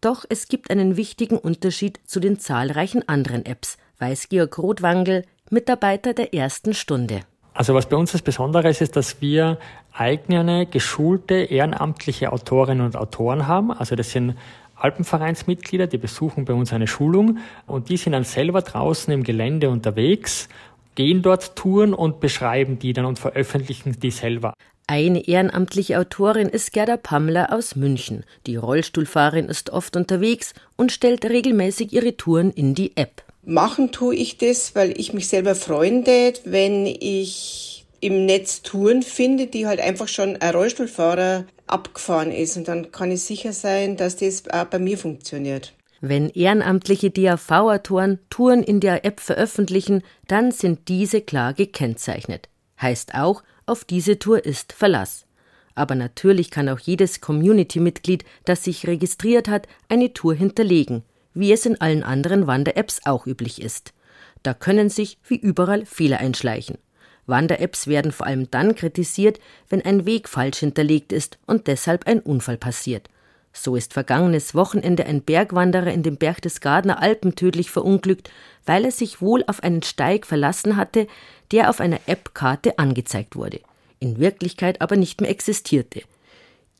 Doch 0.00 0.24
es 0.28 0.48
gibt 0.48 0.70
einen 0.70 0.96
wichtigen 0.96 1.38
Unterschied 1.38 2.00
zu 2.04 2.18
den 2.18 2.38
zahlreichen 2.38 3.08
anderen 3.08 3.46
Apps, 3.46 3.78
weiß 3.98 4.28
Georg 4.28 4.58
Rothwangel, 4.58 5.24
Mitarbeiter 5.50 6.12
der 6.14 6.34
ersten 6.34 6.74
Stunde. 6.74 7.20
Also 7.54 7.74
was 7.74 7.88
bei 7.88 7.96
uns 7.96 8.12
das 8.12 8.22
Besondere 8.22 8.68
ist, 8.70 8.80
ist, 8.80 8.96
dass 8.96 9.20
wir 9.20 9.58
eigene, 9.92 10.66
geschulte, 10.66 11.34
ehrenamtliche 11.34 12.32
Autorinnen 12.32 12.84
und 12.84 12.96
Autoren 12.96 13.46
haben. 13.46 13.70
Also 13.70 13.94
das 13.94 14.10
sind 14.10 14.36
Alpenvereinsmitglieder, 14.76 15.86
die 15.86 15.98
besuchen 15.98 16.44
bei 16.44 16.54
uns 16.54 16.72
eine 16.72 16.86
Schulung 16.86 17.38
und 17.66 17.88
die 17.88 17.96
sind 17.96 18.12
dann 18.12 18.24
selber 18.24 18.62
draußen 18.62 19.12
im 19.12 19.22
Gelände 19.22 19.70
unterwegs, 19.70 20.48
gehen 20.94 21.22
dort 21.22 21.54
Touren 21.54 21.94
und 21.94 22.20
beschreiben 22.20 22.78
die 22.78 22.92
dann 22.92 23.04
und 23.04 23.18
veröffentlichen 23.18 23.98
die 24.00 24.10
selber. 24.10 24.54
Eine 24.86 25.26
ehrenamtliche 25.26 25.98
Autorin 25.98 26.48
ist 26.48 26.72
Gerda 26.72 26.96
Pammler 26.96 27.52
aus 27.52 27.76
München. 27.76 28.24
Die 28.46 28.56
Rollstuhlfahrerin 28.56 29.48
ist 29.48 29.70
oft 29.70 29.96
unterwegs 29.96 30.54
und 30.76 30.92
stellt 30.92 31.24
regelmäßig 31.24 31.92
ihre 31.92 32.16
Touren 32.16 32.50
in 32.50 32.74
die 32.74 32.96
App. 32.96 33.22
Machen 33.44 33.92
tue 33.92 34.14
ich 34.14 34.38
das, 34.38 34.74
weil 34.74 34.98
ich 34.98 35.12
mich 35.12 35.28
selber 35.28 35.54
freunde, 35.54 36.34
wenn 36.44 36.86
ich 36.86 37.86
im 38.00 38.26
Netz 38.26 38.62
Touren 38.62 39.02
finde, 39.02 39.46
die 39.46 39.66
halt 39.66 39.80
einfach 39.80 40.08
schon 40.08 40.36
ein 40.36 40.54
Rollstuhlfahrer 40.54 41.44
abgefahren 41.68 42.32
ist. 42.32 42.56
Und 42.56 42.68
dann 42.68 42.90
kann 42.92 43.12
ich 43.12 43.22
sicher 43.22 43.52
sein, 43.52 43.96
dass 43.96 44.16
das 44.16 44.48
auch 44.50 44.64
bei 44.64 44.78
mir 44.78 44.98
funktioniert. 44.98 45.72
Wenn 46.00 46.28
ehrenamtliche 46.30 47.10
DAV-Autoren 47.10 48.18
Touren 48.28 48.64
in 48.64 48.80
der 48.80 49.04
App 49.04 49.20
veröffentlichen, 49.20 50.02
dann 50.26 50.50
sind 50.50 50.88
diese 50.88 51.20
klar 51.20 51.54
gekennzeichnet. 51.54 52.48
Heißt 52.80 53.14
auch, 53.14 53.44
auf 53.66 53.84
diese 53.84 54.18
Tour 54.18 54.44
ist 54.44 54.72
Verlass. 54.72 55.26
Aber 55.74 55.94
natürlich 55.94 56.50
kann 56.50 56.68
auch 56.68 56.78
jedes 56.78 57.20
Community-Mitglied, 57.20 58.24
das 58.44 58.64
sich 58.64 58.86
registriert 58.86 59.48
hat, 59.48 59.66
eine 59.88 60.12
Tour 60.12 60.34
hinterlegen, 60.34 61.02
wie 61.34 61.52
es 61.52 61.64
in 61.64 61.80
allen 61.80 62.02
anderen 62.02 62.46
Wander-Apps 62.46 63.00
auch 63.06 63.26
üblich 63.26 63.62
ist. 63.62 63.94
Da 64.42 64.54
können 64.54 64.90
sich 64.90 65.18
wie 65.26 65.36
überall 65.36 65.86
Fehler 65.86 66.18
einschleichen. 66.18 66.78
Wander-Apps 67.26 67.86
werden 67.86 68.12
vor 68.12 68.26
allem 68.26 68.50
dann 68.50 68.74
kritisiert, 68.74 69.38
wenn 69.68 69.82
ein 69.82 70.04
Weg 70.04 70.28
falsch 70.28 70.58
hinterlegt 70.58 71.12
ist 71.12 71.38
und 71.46 71.68
deshalb 71.68 72.06
ein 72.06 72.20
Unfall 72.20 72.58
passiert. 72.58 73.08
So 73.52 73.76
ist 73.76 73.92
vergangenes 73.92 74.54
Wochenende 74.54 75.04
ein 75.06 75.22
Bergwanderer 75.22 75.92
in 75.92 76.02
dem 76.02 76.16
Berchtesgadener 76.16 77.00
Alpen 77.02 77.36
tödlich 77.36 77.70
verunglückt, 77.70 78.30
weil 78.64 78.84
er 78.84 78.90
sich 78.90 79.20
wohl 79.20 79.44
auf 79.46 79.62
einen 79.62 79.82
Steig 79.82 80.26
verlassen 80.26 80.76
hatte, 80.76 81.06
der 81.52 81.70
auf 81.70 81.80
einer 81.80 82.00
App-Karte 82.06 82.78
angezeigt 82.78 83.36
wurde, 83.36 83.60
in 84.00 84.18
Wirklichkeit 84.18 84.80
aber 84.80 84.96
nicht 84.96 85.20
mehr 85.20 85.30
existierte. 85.30 86.02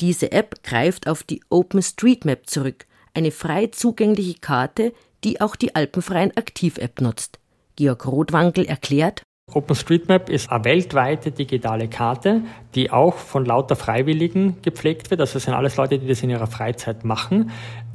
Diese 0.00 0.32
App 0.32 0.62
greift 0.64 1.06
auf 1.06 1.22
die 1.22 1.42
OpenStreetMap 1.50 2.48
zurück, 2.48 2.86
eine 3.14 3.30
frei 3.30 3.66
zugängliche 3.68 4.40
Karte, 4.40 4.92
die 5.22 5.40
auch 5.40 5.54
die 5.54 5.76
Alpenfreien 5.76 6.36
Aktiv-App 6.36 7.00
nutzt. 7.00 7.38
Georg 7.76 8.06
Rothwankel 8.06 8.64
erklärt, 8.66 9.22
OpenStreetMap 9.52 10.30
ist 10.30 10.50
eine 10.50 10.64
weltweite 10.64 11.30
digitale 11.30 11.88
Karte, 11.88 12.42
die 12.74 12.90
auch 12.90 13.16
von 13.16 13.44
lauter 13.44 13.76
Freiwilligen 13.76 14.56
gepflegt 14.62 15.10
wird. 15.10 15.20
Also 15.20 15.36
es 15.38 15.44
sind 15.44 15.54
alles 15.54 15.76
Leute, 15.76 15.98
die 15.98 16.06
das 16.06 16.22
in 16.22 16.30
ihrer 16.30 16.46
Freizeit 16.46 17.04
machen. 17.04 17.50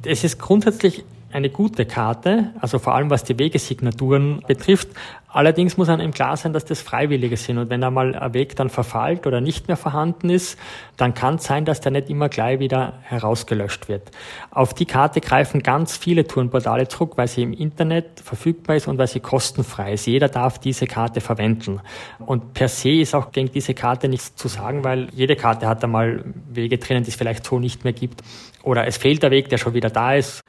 Es 0.06 0.24
ist 0.24 0.40
grundsätzlich 0.40 1.04
eine 1.38 1.50
gute 1.51 1.86
Karte, 1.86 2.51
also 2.60 2.79
vor 2.79 2.96
allem 2.96 3.12
was 3.12 3.24
die 3.24 3.38
Wegesignaturen 3.38 4.44
betrifft. 4.48 4.89
Allerdings 5.29 5.77
muss 5.77 5.88
einem 5.88 6.12
klar 6.12 6.36
sein, 6.36 6.51
dass 6.51 6.65
das 6.65 6.82
Freiwillige 6.82 7.38
sind. 7.38 7.60
Und 7.60 7.70
wenn 7.70 7.84
einmal 7.84 8.15
ein 8.15 8.34
Weg 8.34 8.56
dann 8.56 8.70
verfallt 8.70 9.27
oder 9.27 9.39
nicht 9.39 9.67
mehr 9.67 9.77
vorhanden 9.77 10.32
ist, 10.32 10.58
dann 10.96 11.13
kann 11.13 11.36
es 11.36 11.44
sein, 11.44 11.63
dass 11.63 11.79
der 11.79 11.91
nicht 11.91 12.10
immer 12.10 12.27
gleich 12.27 12.60
wieder 12.60 12.94
herausgelöscht 13.03 13.88
wird. 13.88 14.10
Auf 14.50 14.74
die 14.74 14.86
Karte 14.86 15.22
greifen 15.22 15.62
ganz 15.62 15.96
viele 15.96 16.25
Tourenportale 16.25 16.88
zurück, 16.88 17.13
weil 17.17 17.27
sie 17.27 17.44
im 17.44 17.53
Internet 17.53 18.20
verfügbar 18.20 18.77
ist 18.77 18.88
und 18.88 18.98
weil 18.98 19.08
sie 19.08 19.20
kostenfrei 19.20 19.94
ist. 19.94 20.08
Jeder 20.08 20.29
darf 20.29 20.58
diese 20.58 20.88
Karte 20.88 21.22
verwenden. 21.22 21.82
Und 22.17 22.56
per 22.56 22.67
se 22.67 22.94
ist 22.94 23.13
auch 23.13 23.32
gegen 23.32 23.51
diese 23.51 23.75
Karte 23.75 24.08
nichts 24.10 24.36
zu 24.36 24.48
sagen, 24.48 24.84
weil 24.84 25.10
jede 25.13 25.36
Karte 25.36 25.67
hat 25.67 25.84
einmal 25.84 26.24
Wege 26.50 26.79
drinnen, 26.79 27.03
die 27.03 27.12
es 27.12 27.15
vielleicht 27.15 27.46
so 27.46 27.60
nicht 27.60 27.84
mehr 27.84 27.94
gibt. 27.94 28.24
Oder 28.63 28.88
es 28.88 28.98
fehlt 28.98 29.22
der 29.22 29.29
Weg, 29.29 29.50
der 29.50 29.60
schon 29.60 29.75
wieder 29.75 29.91
da 29.91 30.15
ist. 30.15 30.41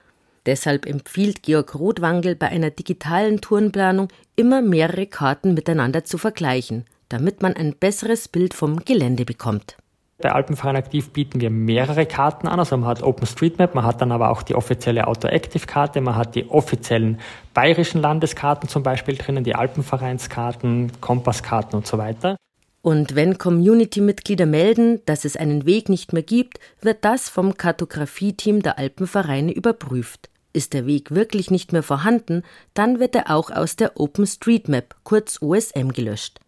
Deshalb 0.49 0.87
empfiehlt 0.87 1.43
Georg 1.43 1.75
Rothwangel 1.75 2.35
bei 2.35 2.49
einer 2.49 2.71
digitalen 2.71 3.43
Tourenplanung 3.43 4.09
immer 4.35 4.63
mehrere 4.63 5.07
Karten 5.07 5.53
miteinander 5.53 6.05
zu 6.05 6.17
vergleichen, 6.17 6.87
damit 7.11 7.43
man 7.43 7.53
ein 7.53 7.75
besseres 7.75 8.29
Bild 8.29 8.55
vom 8.55 8.83
Gelände 8.83 9.27
bekommt. 9.27 9.77
Bei 10.17 10.33
Alpenverein 10.33 10.77
Aktiv 10.77 11.11
bieten 11.11 11.43
wir 11.43 11.51
mehrere 11.51 12.07
Karten 12.07 12.49
an. 12.49 12.59
Also 12.61 12.79
man 12.79 12.89
hat 12.89 13.03
OpenStreetMap, 13.03 13.75
man 13.75 13.85
hat 13.85 14.01
dann 14.01 14.11
aber 14.11 14.31
auch 14.31 14.41
die 14.41 14.55
offizielle 14.55 15.07
Outdoor-Active-Karte, 15.07 16.01
man 16.01 16.17
hat 16.17 16.35
die 16.35 16.49
offiziellen 16.49 17.21
bayerischen 17.53 18.01
Landeskarten 18.01 18.71
zum 18.71 18.83
Beispiel 18.83 19.17
drinnen, 19.17 19.45
die 19.45 19.55
Alpenvereinskarten, 19.55 20.93
Kompasskarten 21.03 21.77
und 21.77 21.87
so 21.87 21.99
weiter. 21.99 22.39
Und 22.81 23.15
wenn 23.15 23.37
Community-Mitglieder 23.37 24.47
melden, 24.47 25.03
dass 25.05 25.27
es 25.27 25.37
einen 25.37 25.67
Weg 25.67 25.91
nicht 25.91 26.15
mehr 26.15 26.23
gibt, 26.23 26.59
wird 26.81 27.05
das 27.05 27.29
vom 27.29 27.59
Kartografie-Team 27.59 28.63
der 28.63 28.79
Alpenvereine 28.79 29.53
überprüft. 29.53 30.31
Ist 30.53 30.73
der 30.73 30.87
Weg 30.87 31.11
wirklich 31.11 31.51
nicht 31.51 31.73
mehr 31.73 31.83
vorhanden, 31.83 32.43
dann 32.75 33.01
wird 33.01 33.15
er 33.15 33.31
auch 33.31 33.51
aus 33.51 33.77
der 33.77 34.01
OpenStreetMap, 34.01 34.97
kurz 35.05 35.41
OSM, 35.43 35.91
gelöscht. 35.91 36.41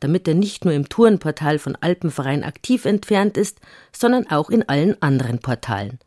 Damit 0.00 0.28
er 0.28 0.34
nicht 0.34 0.64
nur 0.64 0.74
im 0.74 0.88
Tourenportal 0.88 1.58
von 1.58 1.76
Alpenverein 1.80 2.44
aktiv 2.44 2.84
entfernt 2.84 3.36
ist, 3.36 3.60
sondern 3.92 4.26
auch 4.30 4.50
in 4.50 4.68
allen 4.68 5.00
anderen 5.00 5.38
Portalen. 5.38 5.98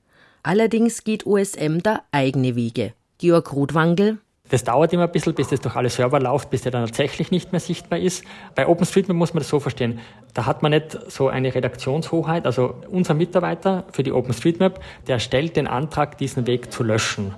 Allerdings 0.43 1.03
geht 1.03 1.25
OSM 1.25 1.79
da 1.79 2.03
eigene 2.11 2.55
Wege. 2.55 2.93
Georg 3.17 3.51
Rothwangel 3.51 4.19
das 4.49 4.63
dauert 4.63 4.91
immer 4.93 5.03
ein 5.03 5.11
bisschen, 5.11 5.33
bis 5.33 5.47
das 5.47 5.61
durch 5.61 5.75
alle 5.75 5.89
Server 5.89 6.19
läuft, 6.19 6.49
bis 6.49 6.63
der 6.63 6.71
dann 6.71 6.85
tatsächlich 6.85 7.31
nicht 7.31 7.51
mehr 7.51 7.59
sichtbar 7.59 7.99
ist. 7.99 8.23
Bei 8.55 8.67
OpenStreetMap 8.67 9.15
muss 9.15 9.33
man 9.33 9.41
das 9.41 9.49
so 9.49 9.59
verstehen. 9.59 9.99
Da 10.33 10.45
hat 10.45 10.63
man 10.63 10.71
nicht 10.71 10.97
so 11.09 11.29
eine 11.29 11.53
Redaktionshoheit. 11.53 12.45
Also 12.45 12.75
unser 12.89 13.13
Mitarbeiter 13.13 13.85
für 13.91 14.03
die 14.03 14.11
OpenStreetMap, 14.11 14.79
der 15.07 15.19
stellt 15.19 15.55
den 15.55 15.67
Antrag, 15.67 16.17
diesen 16.17 16.47
Weg 16.47 16.71
zu 16.73 16.83
löschen. 16.83 17.35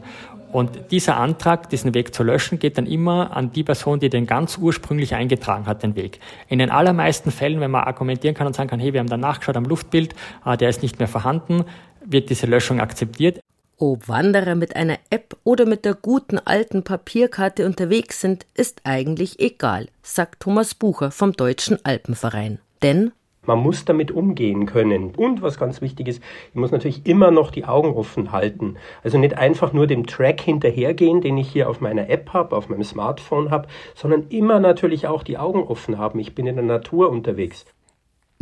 Und 0.51 0.91
dieser 0.91 1.18
Antrag, 1.18 1.70
diesen 1.70 1.94
Weg 1.94 2.13
zu 2.13 2.24
löschen, 2.24 2.60
geht 2.60 2.77
dann 2.77 2.86
immer 2.86 3.36
an 3.36 3.51
die 3.53 3.63
Person, 3.63 4.00
die 4.00 4.10
den 4.10 4.25
ganz 4.25 4.58
ursprünglich 4.58 5.15
eingetragen 5.15 5.65
hat, 5.65 5.84
den 5.84 5.96
Weg. 5.96 6.20
In 6.50 6.59
den 6.59 6.70
allermeisten 6.70 7.31
Fällen, 7.31 7.62
wenn 7.62 7.72
man 7.72 7.86
argumentieren 7.86 8.36
kann 8.36 8.48
und 8.48 8.55
sagen 8.55 8.70
kann, 8.70 8.79
hey, 8.79 8.92
wir 8.92 9.00
haben 9.00 9.07
da 9.07 9.18
nachgeschaut 9.18 9.55
am 9.55 9.64
Luftbild, 9.64 10.14
ah, 10.44 10.57
der 10.57 10.70
ist 10.70 10.81
nicht 10.81 11.00
mehr 11.00 11.07
vorhanden, 11.07 11.64
wird 12.05 12.29
diese 12.29 12.48
Löschung 12.48 12.81
akzeptiert. 12.81 13.40
Ob 13.83 14.07
Wanderer 14.07 14.53
mit 14.53 14.75
einer 14.75 15.00
App 15.09 15.35
oder 15.44 15.65
mit 15.65 15.85
der 15.85 15.96
guten 15.96 16.37
alten 16.37 16.83
Papierkarte 16.83 17.65
unterwegs 17.65 18.22
sind, 18.22 18.46
ist 18.53 18.81
eigentlich 18.83 19.39
egal, 19.39 19.87
sagt 20.03 20.41
Thomas 20.41 20.75
Bucher 20.75 21.09
vom 21.09 21.33
Deutschen 21.33 21.83
Alpenverein. 21.83 22.59
Denn 22.83 23.11
man 23.44 23.57
muss 23.57 23.83
damit 23.83 24.11
umgehen 24.11 24.67
können. 24.67 25.15
Und 25.15 25.41
was 25.41 25.57
ganz 25.57 25.81
wichtig 25.81 26.09
ist, 26.09 26.22
ich 26.50 26.59
muss 26.59 26.70
natürlich 26.70 27.07
immer 27.07 27.31
noch 27.31 27.50
die 27.50 27.65
Augen 27.65 27.96
offen 27.96 28.31
halten. 28.31 28.75
Also 29.03 29.17
nicht 29.17 29.39
einfach 29.39 29.74
nur 29.74 29.87
dem 29.87 30.05
Track 30.05 30.41
hinterhergehen, 30.41 31.22
den 31.22 31.39
ich 31.39 31.50
hier 31.51 31.67
auf 31.67 31.81
meiner 31.81 32.07
App 32.07 32.33
habe, 32.33 32.55
auf 32.55 32.70
meinem 32.70 32.83
Smartphone 32.83 33.50
habe, 33.50 33.67
sondern 33.96 34.27
immer 34.29 34.59
natürlich 34.59 35.07
auch 35.07 35.24
die 35.24 35.39
Augen 35.39 35.63
offen 35.63 35.98
haben. 35.98 36.20
Ich 36.20 36.35
bin 36.35 36.46
in 36.46 36.55
der 36.55 36.65
Natur 36.65 37.09
unterwegs. 37.09 37.65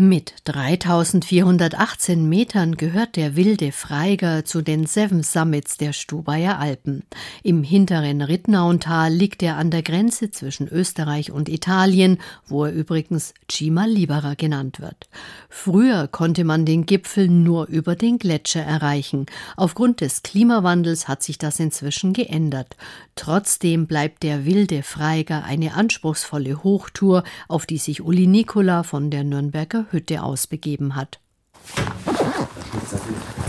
Mit 0.02 0.34
3418 0.46 2.30
Metern 2.30 2.78
gehört 2.78 3.18
der 3.18 3.36
wilde 3.36 3.74
Freiger 3.74 4.46
zu 4.46 4.62
den 4.62 4.86
Seven 4.86 5.24
Summits 5.24 5.76
der 5.76 5.92
Stubaier 5.92 6.58
Alpen. 6.58 7.04
Im 7.44 7.64
hinteren 7.64 8.22
Rittnauental 8.22 9.12
liegt 9.12 9.44
er 9.44 9.58
an 9.58 9.72
der 9.72 9.84
Grenze 9.84 10.32
zwischen 10.32 10.70
Österreich 10.70 11.34
und 11.34 11.50
Italien, 11.50 12.18
wo 12.48 12.64
er 12.64 12.72
übrigens 12.72 13.34
Cima 13.52 13.84
Libera 13.84 14.36
genannt 14.36 14.80
wird. 14.80 15.10
Früher 15.50 16.08
konnte 16.08 16.46
man 16.46 16.64
den 16.64 16.86
Gipfel 16.86 17.28
nur 17.28 17.68
über 17.68 17.98
den 17.98 18.20
Gletscher 18.20 18.64
erreichen. 18.64 19.26
Aufgrund 19.58 20.00
des 20.00 20.24
Klimawandels 20.24 21.10
hat 21.10 21.24
sich 21.24 21.40
das 21.40 21.60
inzwischen 21.60 22.14
geändert. 22.14 22.78
Trotzdem 23.16 23.86
bleibt 23.86 24.24
der 24.24 24.46
wilde 24.46 24.82
Freiger 24.82 25.44
eine 25.44 25.74
anspruchsvolle 25.74 26.64
Hochtour, 26.64 27.26
auf 27.50 27.66
die 27.66 27.80
sich 27.80 28.02
Uli 28.02 28.28
Nicola 28.28 28.84
von 28.84 29.12
der 29.12 29.26
Nürnberger 29.26 29.88
Hütte 29.92 30.24
ausbegeben 30.24 30.96
hat. 30.96 31.20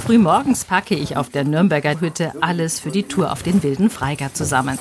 Frühmorgens 0.04 0.64
packe 0.64 0.94
ich 0.94 1.16
auf 1.16 1.28
der 1.28 1.44
Nürnberger 1.44 2.00
Hütte 2.00 2.32
alles 2.40 2.80
für 2.80 2.90
die 2.90 3.04
Tour 3.04 3.32
auf 3.32 3.42
den 3.42 3.62
wilden 3.62 3.90
Freiger 3.90 4.34
zusammen. 4.34 4.78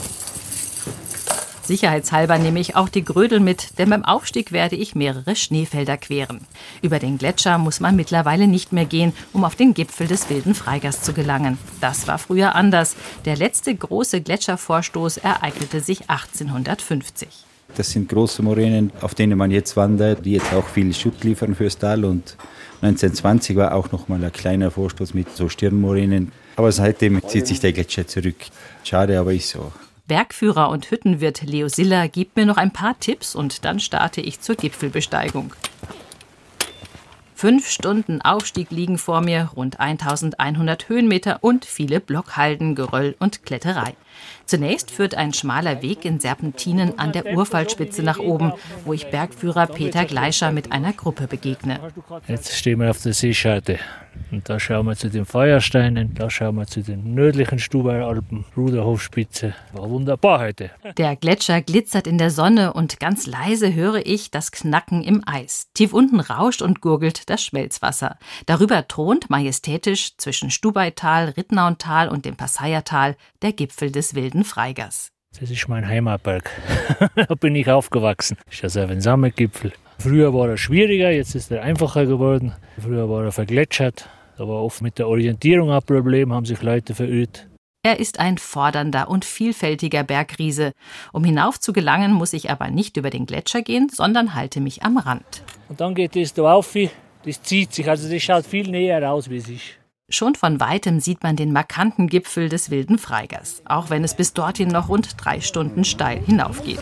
Sicherheitshalber 1.70 2.40
nehme 2.40 2.60
ich 2.60 2.76
auch 2.76 2.90
die 2.90 3.06
Grödel 3.06 3.40
mit, 3.40 3.78
denn 3.78 3.92
beim 3.92 4.04
Aufstieg 4.04 4.52
werde 4.52 4.76
ich 4.76 4.96
mehrere 4.96 5.36
Schneefelder 5.36 5.98
queren. 5.98 6.42
Über 6.82 6.98
den 6.98 7.20
Gletscher 7.20 7.60
muss 7.60 7.80
man 7.80 7.96
mittlerweile 7.96 8.48
nicht 8.48 8.74
mehr 8.74 8.86
gehen, 8.86 9.14
um 9.34 9.44
auf 9.44 9.56
den 9.56 9.76
Gipfel 9.76 10.08
des 10.08 10.32
wilden 10.32 10.56
Freigers 10.56 11.04
zu 11.04 11.14
gelangen. 11.14 11.60
Das 11.80 12.08
war 12.08 12.18
früher 12.18 12.56
anders. 12.56 12.96
Der 13.26 13.38
letzte 13.38 13.76
große 13.76 14.22
Gletschervorstoß 14.22 15.18
ereignete 15.18 15.82
sich 15.82 16.10
1850. 16.10 17.46
Das 17.76 17.92
sind 17.92 18.10
große 18.10 18.42
Moränen, 18.42 18.92
auf 19.02 19.16
denen 19.16 19.38
man 19.38 19.52
jetzt 19.52 19.78
wandert, 19.78 20.26
die 20.26 20.34
jetzt 20.34 20.54
auch 20.54 20.68
viel 20.68 20.94
Schutt 20.94 21.24
liefern 21.24 21.56
fürs 21.56 21.78
Tal. 21.78 22.04
Und 22.04 22.36
1920 22.82 23.56
war 23.56 23.74
auch 23.74 23.92
noch 23.92 24.08
mal 24.08 24.24
ein 24.24 24.34
kleiner 24.34 24.72
Vorstoß 24.72 25.14
mit 25.14 25.36
so 25.36 25.50
Stirnmoränen. 25.50 26.32
Aber 26.56 26.72
seitdem 26.72 27.26
zieht 27.28 27.48
sich 27.48 27.60
der 27.60 27.74
Gletscher 27.74 28.08
zurück. 28.08 28.36
Schade, 28.84 29.20
aber 29.20 29.34
ist 29.34 29.50
so. 29.50 29.72
Bergführer 30.08 30.70
und 30.70 30.90
Hüttenwirt 30.90 31.44
Leo 31.44 31.68
Siller 31.68 32.08
gibt 32.08 32.36
mir 32.36 32.46
noch 32.46 32.58
ein 32.58 32.74
paar 32.74 33.00
Tipps 33.00 33.36
und 33.36 33.64
dann 33.64 33.80
starte 33.80 34.22
ich 34.22 34.42
zur 34.42 34.56
Gipfelbesteigung. 34.56 35.54
Fünf 37.36 37.70
Stunden 37.70 38.22
Aufstieg 38.22 38.70
liegen 38.70 38.98
vor 38.98 39.22
mir, 39.22 39.52
rund 39.56 39.80
1100 39.80 40.90
Höhenmeter 40.90 41.38
und 41.40 41.64
viele 41.64 42.02
Blockhalden, 42.02 42.76
Geröll 42.76 43.16
und 43.20 43.44
Kletterei. 43.46 43.96
Zunächst 44.46 44.92
führt 44.92 45.16
ein 45.16 45.34
schmaler 45.34 45.82
Weg 45.82 46.06
in 46.06 46.20
Serpentinen 46.20 46.98
an 46.98 47.12
der 47.12 47.36
Urfallspitze 47.36 48.04
nach 48.04 48.20
oben, 48.20 48.54
wo 48.86 48.94
ich 48.94 49.10
Bergführer 49.10 49.68
Peter 49.68 50.06
Gleischer 50.06 50.52
mit 50.52 50.72
einer 50.72 50.94
Gruppe 50.94 51.28
begegne. 51.28 51.80
Jetzt 52.28 52.56
stehen 52.56 52.80
wir 52.80 52.90
auf 52.90 53.02
der 53.02 53.14
Seescheide. 53.14 53.80
Und 54.32 54.48
da 54.50 54.60
schauen 54.60 54.86
wir 54.86 54.96
zu 54.96 55.10
den 55.10 55.26
Feuersteinen, 55.26 56.14
da 56.14 56.30
schauen 56.30 56.56
wir 56.56 56.68
zu 56.68 56.82
den 56.82 57.14
nördlichen 57.14 57.58
Stubaialpen, 57.58 58.46
Ruderhofspitze. 58.56 59.56
War 59.74 59.90
wunderbar 59.90 60.40
heute. 60.40 60.72
Der 60.98 61.16
Gletscher 61.16 61.62
glitzert 61.62 62.06
in 62.06 62.18
der 62.18 62.30
Sonne 62.30 62.74
und 62.74 63.00
ganz 63.00 63.26
leise 63.26 63.74
höre 63.74 64.06
ich 64.06 64.30
das 64.30 64.52
Knacken 64.52 65.04
im 65.04 65.24
Eis. 65.26 65.68
Tief 65.74 65.94
unten 65.94 66.20
rauscht 66.20 66.62
und 66.62 66.82
gurgelt 66.82 67.30
das 67.30 67.44
Schmelzwasser. 67.44 68.18
Darüber 68.46 68.88
thront 68.88 69.30
majestätisch 69.30 70.16
zwischen 70.18 70.52
Stubaital, 70.52 71.30
Rittnauntal 71.30 72.10
und 72.10 72.26
dem 72.26 72.36
Passaiertal 72.36 73.16
der 73.42 73.54
Gipfel 73.54 73.92
des 73.92 74.09
wilden 74.16 74.44
Freigers. 74.44 75.10
Das 75.40 75.52
ist 75.52 75.68
mein 75.68 75.88
Heimatberg. 75.88 76.50
da 77.16 77.36
bin 77.36 77.56
ich 77.56 77.70
aufgewachsen. 77.70 78.38
Das 78.46 78.56
ist 78.56 78.64
der 78.64 78.70
Seven 78.70 79.02
Summit 79.02 79.36
Gipfel. 79.36 79.74
Früher 80.00 80.34
war 80.34 80.50
er 80.50 80.58
schwieriger, 80.58 81.12
jetzt 81.12 81.36
ist 81.36 81.52
er 81.52 81.62
einfacher 81.62 82.06
geworden. 82.06 82.54
Früher 82.80 83.10
war 83.10 83.26
er 83.26 83.32
vergletschert. 83.32 84.10
Da 84.38 84.48
war 84.48 84.64
oft 84.64 84.82
mit 84.82 84.98
der 84.98 85.08
Orientierung 85.08 85.72
ein 85.72 85.82
Problem, 85.82 86.34
haben 86.34 86.46
sich 86.46 86.62
Leute 86.62 86.96
verirrt. 86.96 87.48
Er 87.84 88.00
ist 88.00 88.20
ein 88.20 88.38
fordernder 88.38 89.10
und 89.10 89.24
vielfältiger 89.24 90.04
Bergriese. 90.04 90.72
Um 91.14 91.24
hinauf 91.24 91.60
zu 91.60 91.74
gelangen, 91.74 92.12
muss 92.12 92.34
ich 92.34 92.50
aber 92.50 92.70
nicht 92.70 92.98
über 92.98 93.10
den 93.10 93.26
Gletscher 93.26 93.62
gehen, 93.62 93.90
sondern 93.90 94.36
halte 94.36 94.60
mich 94.60 94.84
am 94.84 94.98
Rand. 94.98 95.44
Und 95.70 95.80
dann 95.80 95.96
geht 95.96 96.16
es 96.16 96.34
da 96.34 96.54
auf, 96.54 96.76
das 97.26 97.42
zieht 97.42 97.74
sich, 97.74 97.90
also 97.90 98.12
das 98.12 98.22
schaut 98.22 98.46
viel 98.46 98.70
näher 98.70 99.10
aus, 99.12 99.30
wie 99.30 99.38
es 99.38 99.50
ist. 99.50 99.79
Schon 100.12 100.34
von 100.34 100.60
weitem 100.60 101.00
sieht 101.00 101.22
man 101.22 101.36
den 101.36 101.54
markanten 101.54 102.08
Gipfel 102.08 102.50
des 102.50 102.72
Wilden 102.72 102.98
Freigers, 102.98 103.62
auch 103.66 103.92
wenn 103.92 104.04
es 104.04 104.16
bis 104.16 104.34
dorthin 104.34 104.70
noch 104.70 104.90
rund 104.90 105.10
drei 105.18 105.40
Stunden 105.40 105.84
steil 105.84 106.20
hinaufgeht. 106.26 106.80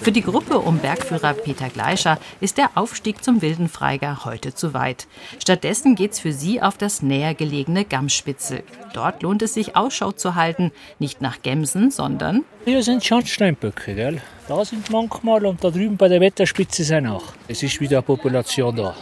Für 0.00 0.12
die 0.12 0.22
Gruppe 0.22 0.60
um 0.60 0.78
Bergführer 0.78 1.34
Peter 1.34 1.68
Gleischer 1.68 2.18
ist 2.40 2.58
der 2.58 2.70
Aufstieg 2.76 3.24
zum 3.24 3.42
Wilden 3.42 3.68
Freiger 3.68 4.24
heute 4.24 4.54
zu 4.54 4.72
weit. 4.72 5.08
Stattdessen 5.40 5.96
geht's 5.96 6.20
für 6.20 6.32
sie 6.32 6.62
auf 6.62 6.78
das 6.78 7.02
näher 7.02 7.34
gelegene 7.34 7.84
Gamspitzel. 7.84 8.62
Dort 8.92 9.24
lohnt 9.24 9.42
es 9.42 9.54
sich, 9.54 9.74
Ausschau 9.74 10.12
zu 10.12 10.36
halten, 10.36 10.70
nicht 11.00 11.20
nach 11.20 11.42
Gemsen, 11.42 11.90
sondern... 11.90 12.44
Hier 12.64 12.84
sind 12.84 13.04
Schornsteinböcke, 13.04 13.96
gell? 13.96 14.22
Da 14.46 14.64
sind 14.64 14.90
manchmal 14.90 15.44
und 15.44 15.62
da 15.64 15.70
drüben 15.70 15.96
bei 15.96 16.06
der 16.06 16.20
Wetterspitze 16.20 16.84
sind 16.84 17.08
auch. 17.08 17.24
Es 17.48 17.64
ist 17.64 17.80
wieder 17.80 17.98
eine 17.98 18.02
Population 18.02 18.76
da. 18.76 18.94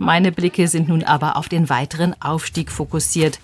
Meine 0.00 0.30
Blicke 0.30 0.68
sind 0.68 0.88
nun 0.88 1.02
aber 1.02 1.36
auf 1.36 1.48
den 1.48 1.68
weiteren 1.68 2.14
Aufstieg 2.22 2.70
fokussiert. 2.70 3.40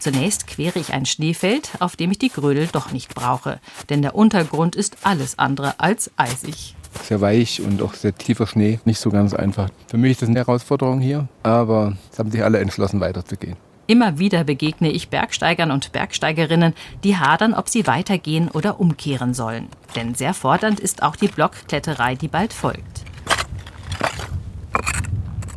Zunächst 0.00 0.46
quere 0.46 0.78
ich 0.78 0.94
ein 0.94 1.04
Schneefeld, 1.04 1.72
auf 1.78 1.94
dem 1.94 2.10
ich 2.10 2.18
die 2.18 2.30
Grödel 2.30 2.68
doch 2.72 2.90
nicht 2.90 3.14
brauche, 3.14 3.60
denn 3.90 4.00
der 4.00 4.14
Untergrund 4.14 4.76
ist 4.76 4.96
alles 5.02 5.38
andere 5.38 5.78
als 5.78 6.10
eisig. 6.16 6.74
Sehr 7.02 7.20
weich 7.20 7.60
und 7.60 7.82
auch 7.82 7.92
sehr 7.92 8.16
tiefer 8.16 8.46
Schnee, 8.46 8.80
nicht 8.86 8.98
so 8.98 9.10
ganz 9.10 9.34
einfach. 9.34 9.68
Für 9.88 9.98
mich 9.98 10.12
ist 10.12 10.22
das 10.22 10.30
eine 10.30 10.38
Herausforderung 10.38 11.00
hier, 11.00 11.28
aber 11.42 11.96
es 12.10 12.18
haben 12.18 12.30
sich 12.30 12.42
alle 12.42 12.60
entschlossen, 12.60 12.98
weiterzugehen. 12.98 13.56
Immer 13.86 14.18
wieder 14.18 14.44
begegne 14.44 14.90
ich 14.90 15.10
Bergsteigern 15.10 15.70
und 15.70 15.92
Bergsteigerinnen, 15.92 16.72
die 17.04 17.18
hadern, 17.18 17.52
ob 17.52 17.68
sie 17.68 17.86
weitergehen 17.86 18.48
oder 18.48 18.80
umkehren 18.80 19.34
sollen. 19.34 19.68
Denn 19.96 20.14
sehr 20.14 20.32
fordernd 20.32 20.80
ist 20.80 21.02
auch 21.02 21.14
die 21.14 21.28
Blockkletterei, 21.28 22.14
die 22.14 22.28
bald 22.28 22.54
folgt. 22.54 23.04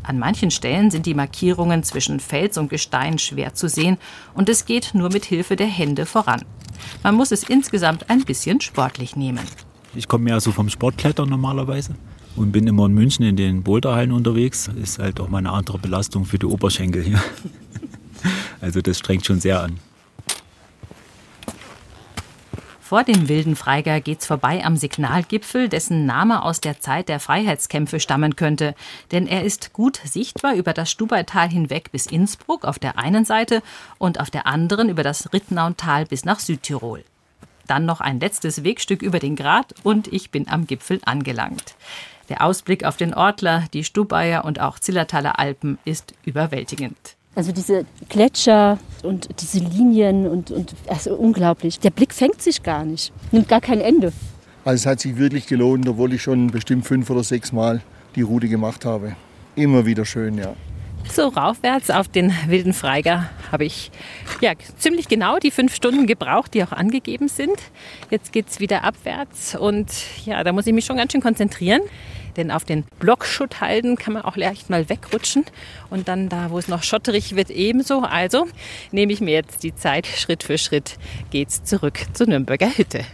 An 0.08 0.20
manchen 0.20 0.52
Stellen 0.52 0.92
sind 0.92 1.06
die 1.08 1.16
Markierungen 1.16 1.82
zwischen 1.82 2.20
Fels 2.20 2.58
und 2.58 2.70
Gestein 2.70 3.18
schwer 3.18 3.56
zu 3.56 3.68
sehen 3.68 3.98
und 4.36 4.50
es 4.50 4.66
geht 4.66 4.92
nur 4.94 5.12
mit 5.12 5.26
Hilfe 5.26 5.56
der 5.56 5.68
Hände 5.68 6.06
voran. 6.06 6.44
Man 7.02 7.16
muss 7.16 7.32
es 7.32 7.44
insgesamt 7.44 8.10
ein 8.10 8.24
bisschen 8.24 8.62
sportlich 8.62 9.16
nehmen. 9.16 9.44
Ich 9.96 10.08
komme 10.08 10.30
ja 10.30 10.40
so 10.40 10.52
vom 10.52 10.70
Sportklettern 10.70 11.28
normalerweise 11.28 11.96
und 12.36 12.52
bin 12.52 12.68
immer 12.68 12.86
in 12.86 12.94
München 12.94 13.26
in 13.26 13.36
den 13.36 13.64
Boulderhallen 13.64 14.12
unterwegs. 14.12 14.70
Ist 14.80 15.00
halt 15.00 15.20
auch 15.20 15.30
mal 15.30 15.40
eine 15.40 15.52
andere 15.52 15.80
Belastung 15.80 16.26
für 16.26 16.38
die 16.38 16.46
Oberschenkel 16.46 17.04
hier. 17.04 17.22
Also 18.60 18.82
das 18.82 18.98
strengt 18.98 19.24
schon 19.24 19.40
sehr 19.40 19.62
an. 19.62 19.78
Vor 22.86 23.04
dem 23.04 23.28
wilden 23.28 23.56
Freiger 23.56 24.00
geht's 24.00 24.28
vorbei 24.28 24.64
am 24.64 24.78
Signalgipfel, 24.78 25.70
dessen 25.70 26.06
Name 26.06 26.44
aus 26.44 26.62
der 26.62 26.80
Zeit 26.80 27.10
der 27.10 27.20
Freiheitskämpfe 27.20 28.00
stammen 28.00 28.36
könnte. 28.36 28.76
Denn 29.12 29.26
er 29.26 29.44
ist 29.44 29.74
gut 29.74 30.00
sichtbar 30.04 30.54
über 30.54 30.72
das 30.72 30.92
Stubaital 30.92 31.50
hinweg 31.50 31.92
bis 31.92 32.06
Innsbruck 32.06 32.64
auf 32.64 32.78
der 32.78 33.00
einen 33.00 33.26
Seite 33.26 33.64
und 33.98 34.20
auf 34.20 34.30
der 34.30 34.46
anderen 34.46 34.88
über 34.88 35.02
das 35.02 35.34
Rittnauntal 35.34 36.06
bis 36.06 36.26
nach 36.26 36.40
Südtirol. 36.40 37.04
Dann 37.66 37.88
noch 37.88 38.02
ein 38.02 38.20
letztes 38.20 38.64
Wegstück 38.64 39.02
über 39.02 39.18
den 39.18 39.36
Grat 39.36 39.74
und 39.82 40.14
ich 40.14 40.30
bin 40.30 40.48
am 40.48 40.68
Gipfel 40.68 41.02
angelangt. 41.06 41.74
Der 42.30 42.44
Ausblick 42.46 42.84
auf 42.84 42.98
den 42.98 43.16
Ortler, 43.16 43.64
die 43.74 43.84
Stubaier 43.84 44.46
und 44.46 44.60
auch 44.60 44.78
Zillertaler 44.78 45.40
Alpen 45.40 45.80
ist 45.86 46.14
überwältigend. 46.24 47.16
Also 47.34 47.52
diese 47.52 47.88
Gletscher 48.10 48.78
und 49.06 49.30
diese 49.42 49.60
Linien 49.60 50.28
und, 50.28 50.52
und 50.52 50.74
also 50.88 51.16
unglaublich. 51.16 51.80
Der 51.80 51.92
Blick 51.92 52.14
fängt 52.14 52.42
sich 52.42 52.64
gar 52.64 52.84
nicht, 52.84 53.14
nimmt 53.32 53.48
gar 53.48 53.62
kein 53.62 53.80
Ende. 53.80 54.12
Also 54.66 54.82
es 54.82 54.86
hat 54.86 55.00
sich 55.00 55.18
wirklich 55.18 55.48
gelohnt, 55.48 55.88
obwohl 55.88 56.14
ich 56.14 56.24
schon 56.24 56.48
bestimmt 56.48 56.86
fünf 56.86 57.10
oder 57.10 57.24
sechs 57.24 57.52
Mal 57.52 57.82
die 58.16 58.22
Route 58.22 58.50
gemacht 58.50 58.84
habe. 58.84 59.16
Immer 59.56 59.86
wieder 59.86 60.06
schön, 60.06 60.38
ja. 60.38 60.54
So 61.12 61.28
raufwärts 61.28 61.92
auf 61.92 62.08
den 62.08 62.34
wilden 62.48 62.74
Freiger 62.74 63.30
habe 63.52 63.66
ich 63.66 63.92
ja 64.42 64.54
ziemlich 64.78 65.08
genau 65.08 65.38
die 65.38 65.52
fünf 65.52 65.76
Stunden 65.76 66.08
gebraucht, 66.08 66.54
die 66.56 66.64
auch 66.64 66.72
angegeben 66.72 67.28
sind. 67.28 67.56
Jetzt 68.10 68.32
geht 68.32 68.50
es 68.50 68.60
wieder 68.60 68.84
abwärts 68.84 69.56
und 69.56 69.88
ja, 70.26 70.44
da 70.44 70.52
muss 70.52 70.66
ich 70.66 70.74
mich 70.74 70.86
schon 70.86 70.98
ganz 70.98 71.12
schön 71.12 71.22
konzentrieren. 71.22 71.82
Denn 72.38 72.52
auf 72.52 72.66
den 72.66 72.84
Blockschutthalden 73.00 73.96
kann 73.98 74.14
man 74.14 74.24
auch 74.24 74.36
leicht 74.36 74.70
mal 74.70 74.90
wegrutschen. 74.90 75.46
Und 75.90 76.08
dann 76.08 76.30
da, 76.30 76.52
wo 76.52 76.58
es 76.58 76.68
noch 76.68 76.84
schotterig 76.84 77.36
wird, 77.36 77.50
ebenso. 77.50 78.02
Also 78.02 78.48
nehme 78.92 79.14
ich 79.14 79.22
mir 79.22 79.34
jetzt 79.34 79.64
die 79.64 79.76
Zeit. 79.76 80.08
Schritt 80.08 80.44
für 80.44 80.58
Schritt 80.58 80.98
geht's 81.32 81.64
zurück 81.64 82.00
zur 82.14 82.28
Nürnberger 82.28 82.70
Hütte. 82.70 83.06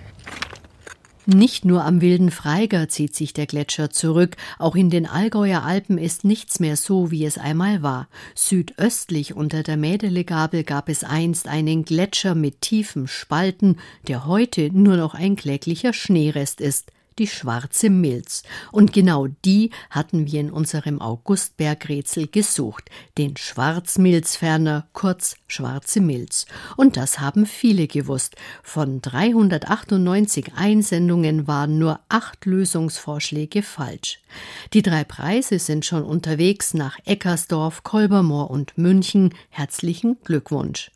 Nicht 1.27 1.65
nur 1.65 1.85
am 1.85 2.01
wilden 2.01 2.31
Freiger 2.31 2.89
zieht 2.89 3.15
sich 3.15 3.31
der 3.31 3.45
Gletscher 3.45 3.91
zurück, 3.91 4.35
auch 4.57 4.75
in 4.75 4.89
den 4.89 5.05
Allgäuer 5.05 5.61
Alpen 5.61 5.99
ist 5.99 6.25
nichts 6.25 6.59
mehr 6.59 6.75
so, 6.75 7.11
wie 7.11 7.25
es 7.25 7.37
einmal 7.37 7.83
war. 7.83 8.07
Südöstlich 8.33 9.35
unter 9.35 9.61
der 9.61 9.77
Mädelegabel 9.77 10.63
gab 10.63 10.89
es 10.89 11.03
einst 11.03 11.47
einen 11.47 11.85
Gletscher 11.85 12.33
mit 12.33 12.61
tiefen 12.61 13.07
Spalten, 13.07 13.77
der 14.07 14.25
heute 14.25 14.71
nur 14.73 14.97
noch 14.97 15.13
ein 15.13 15.35
kläglicher 15.35 15.93
Schneerest 15.93 16.59
ist 16.59 16.91
die 17.21 17.27
schwarze 17.27 17.91
Milz. 17.91 18.41
Und 18.71 18.93
genau 18.93 19.27
die 19.45 19.69
hatten 19.91 20.25
wir 20.25 20.39
in 20.39 20.49
unserem 20.49 20.99
Augustbergrätsel 20.99 22.25
gesucht, 22.25 22.89
den 23.19 23.37
Schwarzmilzferner, 23.37 24.87
kurz 24.93 25.35
Schwarze 25.45 26.01
Milz. 26.01 26.47
Und 26.77 26.97
das 26.97 27.19
haben 27.19 27.45
viele 27.45 27.85
gewusst. 27.85 28.37
Von 28.63 29.01
398 29.01 30.53
Einsendungen 30.55 31.47
waren 31.47 31.77
nur 31.77 31.99
acht 32.09 32.43
Lösungsvorschläge 32.47 33.61
falsch. 33.61 34.19
Die 34.73 34.81
drei 34.81 35.03
Preise 35.03 35.59
sind 35.59 35.85
schon 35.85 36.01
unterwegs 36.01 36.73
nach 36.73 36.97
Eckersdorf, 37.05 37.83
Kolbermoor 37.83 38.49
und 38.49 38.79
München. 38.79 39.35
Herzlichen 39.51 40.17
Glückwunsch. 40.23 40.89